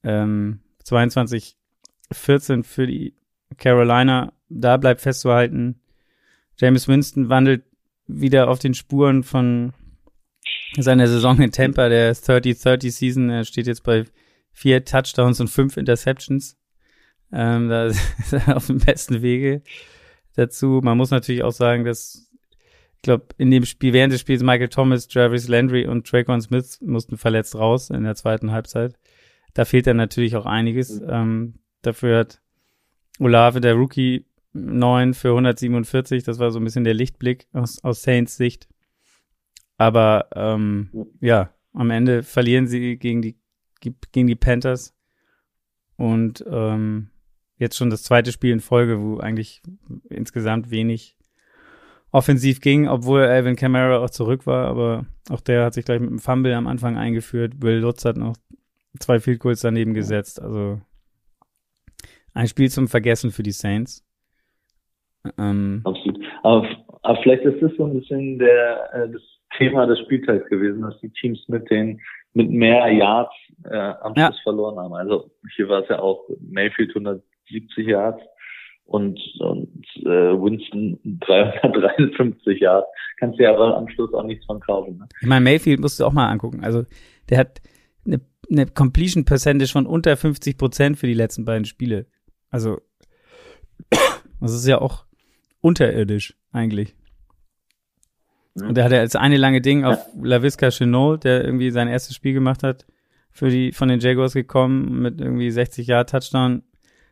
[0.05, 1.57] Ähm, 22,
[2.13, 3.15] 14 für die
[3.57, 4.33] Carolina.
[4.49, 5.81] Da bleibt festzuhalten,
[6.59, 7.65] James Winston wandelt
[8.07, 9.73] wieder auf den Spuren von
[10.77, 13.31] seiner Saison in Tampa, der 30-30 Season.
[13.31, 14.05] Er steht jetzt bei
[14.53, 16.57] vier Touchdowns und fünf Interceptions.
[17.33, 19.63] Ähm, da ist er auf dem besten Wege
[20.35, 20.81] dazu.
[20.83, 22.29] Man muss natürlich auch sagen, dass
[22.97, 26.81] ich glaube, in dem Spiel, während des Spiels Michael Thomas, Travis Landry und Traquan Smith
[26.81, 28.99] mussten verletzt raus in der zweiten Halbzeit.
[29.55, 31.01] Da fehlt dann natürlich auch einiges.
[31.09, 32.41] Ähm, dafür hat
[33.21, 36.25] Olave, der Rookie, 9 für 147.
[36.25, 38.69] Das war so ein bisschen der Lichtblick aus, aus Saints Sicht.
[39.79, 43.37] Aber ähm, ja, am Ende verlieren sie gegen die,
[44.13, 44.95] gegen die Panthers.
[45.97, 47.11] Und ähm,
[47.57, 49.63] jetzt schon das zweite Spiel in Folge, wo eigentlich
[50.11, 51.17] insgesamt wenig
[52.11, 56.09] offensiv ging, obwohl Alvin Kamara auch zurück war, aber auch der hat sich gleich mit
[56.09, 57.63] einem Fumble am Anfang eingeführt.
[57.63, 58.35] Will Lutz hat noch
[58.99, 60.41] zwei Field Goals daneben gesetzt.
[60.41, 60.81] Also
[62.33, 64.07] ein Spiel zum Vergessen für die Saints.
[65.37, 66.19] Ähm, Absolut.
[66.43, 66.67] Aber,
[67.03, 69.23] aber vielleicht ist das so ein bisschen der, äh, das
[69.57, 72.01] Thema des Spieltags gewesen, dass die Teams mit den
[72.35, 73.33] mit mehr Yards
[73.65, 74.43] äh, am Schluss ja.
[74.43, 74.95] verloren haben.
[74.95, 78.21] Also hier war es ja auch Mayfield 170 Yards
[78.85, 82.87] und, und äh, Winston 353 Yards.
[83.19, 84.99] Kannst du ja aber am Schluss auch nichts von kaufen.
[84.99, 85.09] Ne?
[85.21, 86.63] Ich meine, Mayfield musst du auch mal angucken.
[86.63, 86.85] Also
[87.29, 87.61] der hat
[88.07, 88.21] eine,
[88.51, 92.07] eine Completion Percentage von unter 50 Prozent für die letzten beiden Spiele.
[92.51, 92.79] Also
[94.41, 95.05] das ist ja auch
[95.61, 96.95] unterirdisch eigentlich.
[98.63, 100.23] Und da hat er als eine lange Ding auf ja.
[100.23, 102.87] LaVisca Chenot, der irgendwie sein erstes Spiel gemacht hat,
[103.31, 106.63] für die von den Jaguars gekommen mit irgendwie 60 Jahr Touchdown.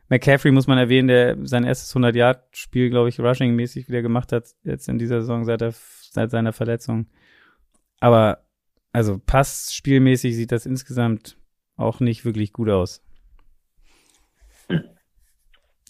[0.09, 4.33] McCaffrey muss man erwähnen, der sein erstes 100 Jahr Spiel, glaube ich, rushing-mäßig wieder gemacht
[4.33, 7.07] hat jetzt in dieser Saison seit, der, seit seiner Verletzung.
[7.99, 8.47] Aber
[8.93, 11.37] also Pass-spielmäßig sieht das insgesamt
[11.77, 13.05] auch nicht wirklich gut aus.
[14.69, 14.85] Hm.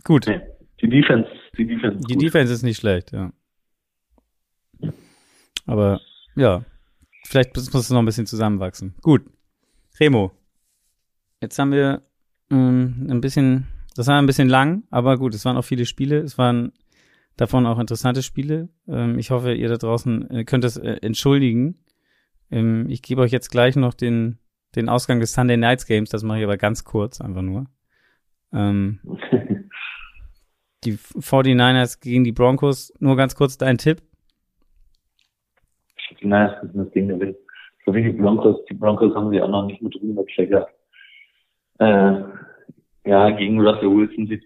[0.03, 0.27] Gut.
[0.81, 2.07] Die Defense, die Defense.
[2.07, 2.23] Die gut.
[2.23, 3.33] Defense ist nicht schlecht, ja.
[5.67, 6.01] Aber
[6.35, 6.64] ja,
[7.25, 8.95] vielleicht muss es noch ein bisschen zusammenwachsen.
[9.03, 9.23] Gut.
[9.99, 10.33] Remo.
[11.41, 12.03] Jetzt haben wir
[12.51, 16.19] ähm, ein bisschen, das war ein bisschen lang, aber gut, es waren auch viele Spiele.
[16.19, 16.73] Es waren
[17.37, 18.69] davon auch interessante Spiele.
[18.89, 21.83] Ähm, ich hoffe, ihr da draußen äh, könnt es äh, entschuldigen.
[22.51, 24.39] Ähm, ich gebe euch jetzt gleich noch den,
[24.75, 26.11] den Ausgang des Sunday Nights Games.
[26.11, 27.67] Das mache ich aber ganz kurz, einfach nur.
[28.53, 29.01] Ähm,
[30.85, 32.93] die 49ers gegen die Broncos.
[33.01, 34.03] Nur ganz kurz dein Tipp.
[36.21, 37.37] Die Niners müssen das Ding gewinnen.
[37.85, 40.69] So wie die Broncos, die Broncos haben sie auch noch nicht mit Ruhm gecheckert.
[41.79, 42.23] Äh,
[43.05, 44.45] ja, gegen Russell Wilson sieht,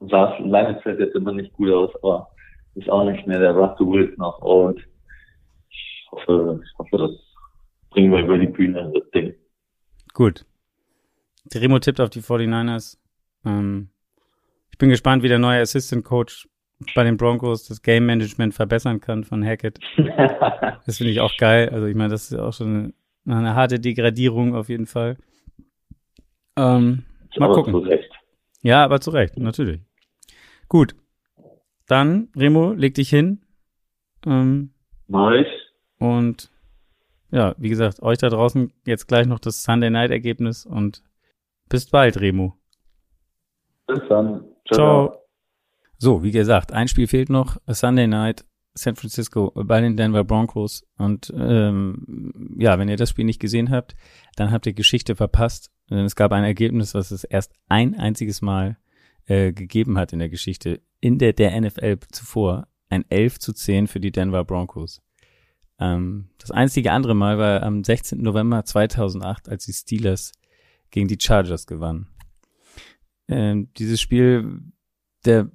[0.00, 2.28] sah es lange Zeit jetzt immer nicht gut aus, aber
[2.74, 4.80] ist auch nicht mehr der Russell Wilson auf Old.
[5.68, 7.10] Ich hoffe, ich hoffe, das
[7.90, 9.34] bringen wir über die Bühne, das Ding.
[10.14, 10.44] Gut.
[11.52, 12.98] Remo tippt auf die 49ers.
[13.44, 13.90] Ähm,
[14.70, 16.48] ich bin gespannt, wie der neue Assistant Coach
[16.94, 19.78] bei den Broncos das Game Management verbessern kann von Hackett.
[20.86, 21.70] das finde ich auch geil.
[21.70, 25.16] Also ich meine, das ist auch schon eine, eine harte Degradierung auf jeden Fall.
[26.56, 27.04] Ähm,
[27.36, 27.72] mal aber gucken.
[27.72, 28.10] Zu Recht.
[28.62, 29.80] Ja, aber zu Recht, natürlich.
[30.68, 30.94] Gut.
[31.86, 33.42] Dann, Remo, leg dich hin.
[34.24, 34.72] Ähm,
[35.08, 35.32] Mach
[35.98, 36.50] Und
[37.30, 41.02] ja, wie gesagt, euch da draußen jetzt gleich noch das Sunday Night Ergebnis und
[41.68, 42.54] bis bald, Remo.
[43.86, 44.44] Bis dann.
[44.66, 45.08] Ciao.
[45.08, 45.21] Ciao.
[46.02, 47.58] So, wie gesagt, ein Spiel fehlt noch.
[47.68, 48.44] Sunday Night,
[48.74, 50.84] San Francisco bei den Denver Broncos.
[50.98, 53.94] Und ähm, ja, wenn ihr das Spiel nicht gesehen habt,
[54.34, 55.70] dann habt ihr Geschichte verpasst.
[55.88, 58.78] Denn es gab ein Ergebnis, was es erst ein einziges Mal
[59.26, 62.66] äh, gegeben hat in der Geschichte, in der, der NFL zuvor.
[62.88, 65.02] Ein 11 zu 10 für die Denver Broncos.
[65.78, 68.20] Ähm, das einzige andere Mal war am 16.
[68.20, 70.32] November 2008, als die Steelers
[70.90, 72.08] gegen die Chargers gewannen.
[73.28, 74.62] Ähm, dieses Spiel
[75.24, 75.48] der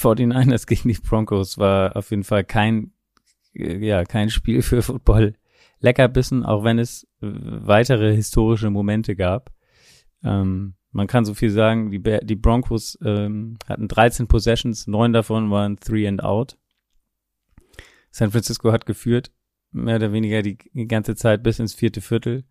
[0.00, 2.92] 49ers gegen die Broncos war auf jeden Fall kein,
[3.52, 5.34] ja, kein Spiel für Football.
[5.80, 9.50] Leckerbissen, auch wenn es weitere historische Momente gab.
[10.22, 15.50] Ähm, man kann so viel sagen, die, die Broncos ähm, hatten 13 Possessions, neun davon
[15.50, 16.58] waren Three and Out.
[18.10, 19.30] San Francisco hat geführt,
[19.70, 22.44] mehr oder weniger die, die ganze Zeit bis ins vierte Viertel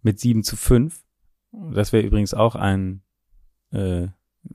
[0.00, 1.02] mit 7 zu 5.
[1.72, 3.02] Das wäre übrigens auch ein
[3.72, 4.08] äh,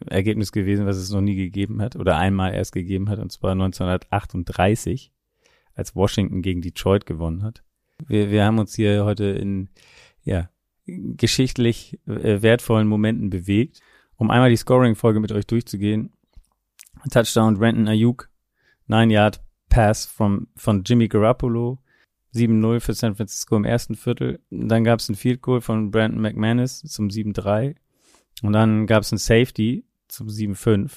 [0.08, 3.52] Ergebnis gewesen, was es noch nie gegeben hat oder einmal erst gegeben hat, und zwar
[3.52, 5.12] 1938,
[5.74, 7.64] als Washington gegen Detroit gewonnen hat.
[8.06, 9.70] Wir, wir haben uns hier heute in
[10.24, 10.50] ja,
[10.86, 13.82] geschichtlich äh, wertvollen Momenten bewegt.
[14.16, 16.12] Um einmal die Scoring-Folge mit euch durchzugehen.
[17.12, 18.30] Touchdown Brandon Ayuk,
[18.88, 21.78] 9 Yard Pass from, von Jimmy Garoppolo,
[22.34, 24.40] 7-0 für San Francisco im ersten Viertel.
[24.50, 27.76] Dann gab es ein Field Goal von Brandon McManus zum 7-3
[28.44, 30.92] und dann gab es ein Safety zum 7-5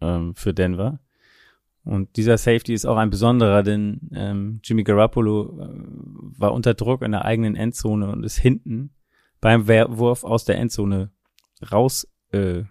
[0.00, 1.00] ähm, für Denver.
[1.84, 5.68] Und dieser Safety ist auch ein besonderer, denn ähm, Jimmy Garoppolo äh,
[6.38, 8.94] war unter Druck in der eigenen Endzone und ist hinten
[9.40, 11.10] beim Wurf aus der Endzone
[11.70, 12.64] raus äh,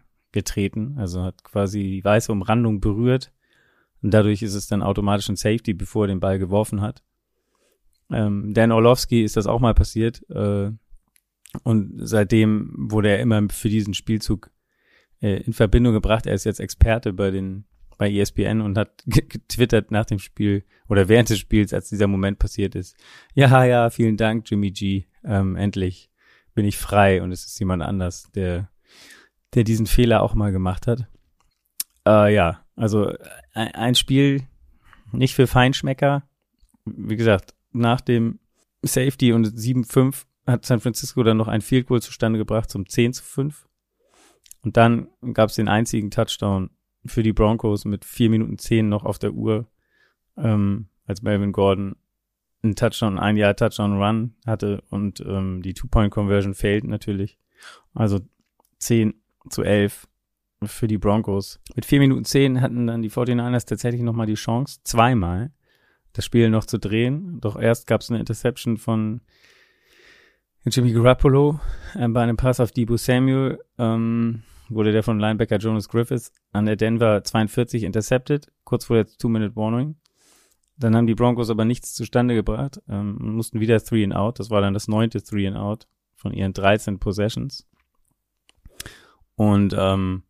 [0.97, 3.31] also hat quasi die weiße Umrandung berührt
[4.01, 7.03] und dadurch ist es dann automatisch ein Safety, bevor er den Ball geworfen hat.
[8.11, 10.71] Ähm, Dan Orlovsky ist das auch mal passiert äh,
[11.63, 14.49] und seitdem wurde er immer für diesen Spielzug
[15.21, 16.25] äh, in Verbindung gebracht.
[16.25, 17.65] Er ist jetzt Experte bei den
[17.97, 22.39] bei ESPN und hat getwittert nach dem Spiel oder während des Spiels, als dieser Moment
[22.39, 22.97] passiert ist.
[23.33, 25.05] Ja, ja, vielen Dank, Jimmy G.
[25.23, 26.09] Ähm, endlich
[26.53, 28.69] bin ich frei und es ist jemand anders, der,
[29.53, 31.07] der diesen Fehler auch mal gemacht hat.
[32.05, 33.13] Äh, ja, also
[33.53, 34.43] ein, ein Spiel
[35.11, 36.23] nicht für Feinschmecker.
[36.85, 38.39] Wie gesagt, nach dem
[38.81, 43.13] Safety und 7-5 hat San Francisco dann noch ein Field Goal zustande gebracht zum 10
[43.13, 43.67] zu 5.
[44.63, 46.69] Und dann gab es den einzigen Touchdown
[47.05, 49.67] für die Broncos mit 4 Minuten 10 noch auf der Uhr,
[50.37, 51.95] ähm, als Melvin Gordon
[52.63, 57.37] einen Touchdown, ein Jahr Touchdown Run hatte und ähm, die Two-Point-Conversion fehlt natürlich.
[57.93, 58.21] Also
[58.79, 59.13] 10
[59.49, 60.07] zu 11
[60.63, 61.59] für die Broncos.
[61.75, 65.51] Mit 4 Minuten 10 hatten dann die 49ers tatsächlich nochmal die Chance, zweimal
[66.13, 67.41] das Spiel noch zu drehen.
[67.41, 69.21] Doch erst gab es eine Interception von
[70.65, 71.59] Jimmy Garoppolo
[71.95, 73.59] äh, bei einem Pass auf Debo Samuel.
[73.77, 79.05] Ähm, wurde der von Linebacker Jonas Griffiths an der Denver 42 intercepted, kurz vor der
[79.05, 79.95] Two-Minute-Warning.
[80.77, 84.39] Dann haben die Broncos aber nichts zustande gebracht, ähm, mussten wieder Three and Out.
[84.39, 87.67] Das war dann das neunte Three and Out von ihren 13 Possessions.
[89.35, 90.23] Und ähm,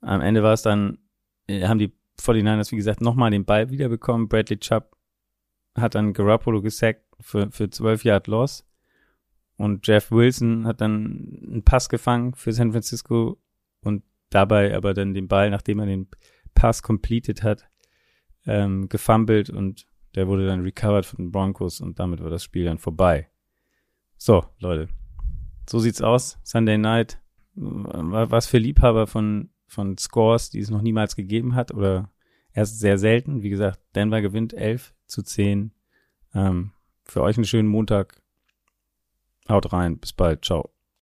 [0.00, 0.98] am Ende war es dann,
[1.46, 4.28] äh, haben die 49ers, wie gesagt, nochmal den Ball wiederbekommen.
[4.28, 4.96] Bradley Chubb
[5.74, 8.66] hat dann Garoppolo gesackt für, für 12 Yard Loss.
[9.60, 13.36] Und Jeff Wilson hat dann einen Pass gefangen für San Francisco
[13.82, 16.08] und dabei aber dann den Ball, nachdem er den
[16.54, 17.68] Pass completed hat,
[18.46, 22.64] ähm, gefumbled und der wurde dann recovered von den Broncos und damit war das Spiel
[22.64, 23.28] dann vorbei.
[24.16, 24.88] So, Leute.
[25.68, 26.38] So sieht's aus.
[26.42, 27.20] Sunday Night.
[27.54, 32.10] Was für Liebhaber von, von Scores, die es noch niemals gegeben hat oder
[32.54, 33.42] erst sehr selten.
[33.42, 35.72] Wie gesagt, Denver gewinnt 11 zu 10.
[36.32, 36.72] Ähm,
[37.04, 38.19] für euch einen schönen Montag.
[39.50, 39.98] Haut rein.
[39.98, 40.44] Bis bald.
[40.44, 40.70] Ciao.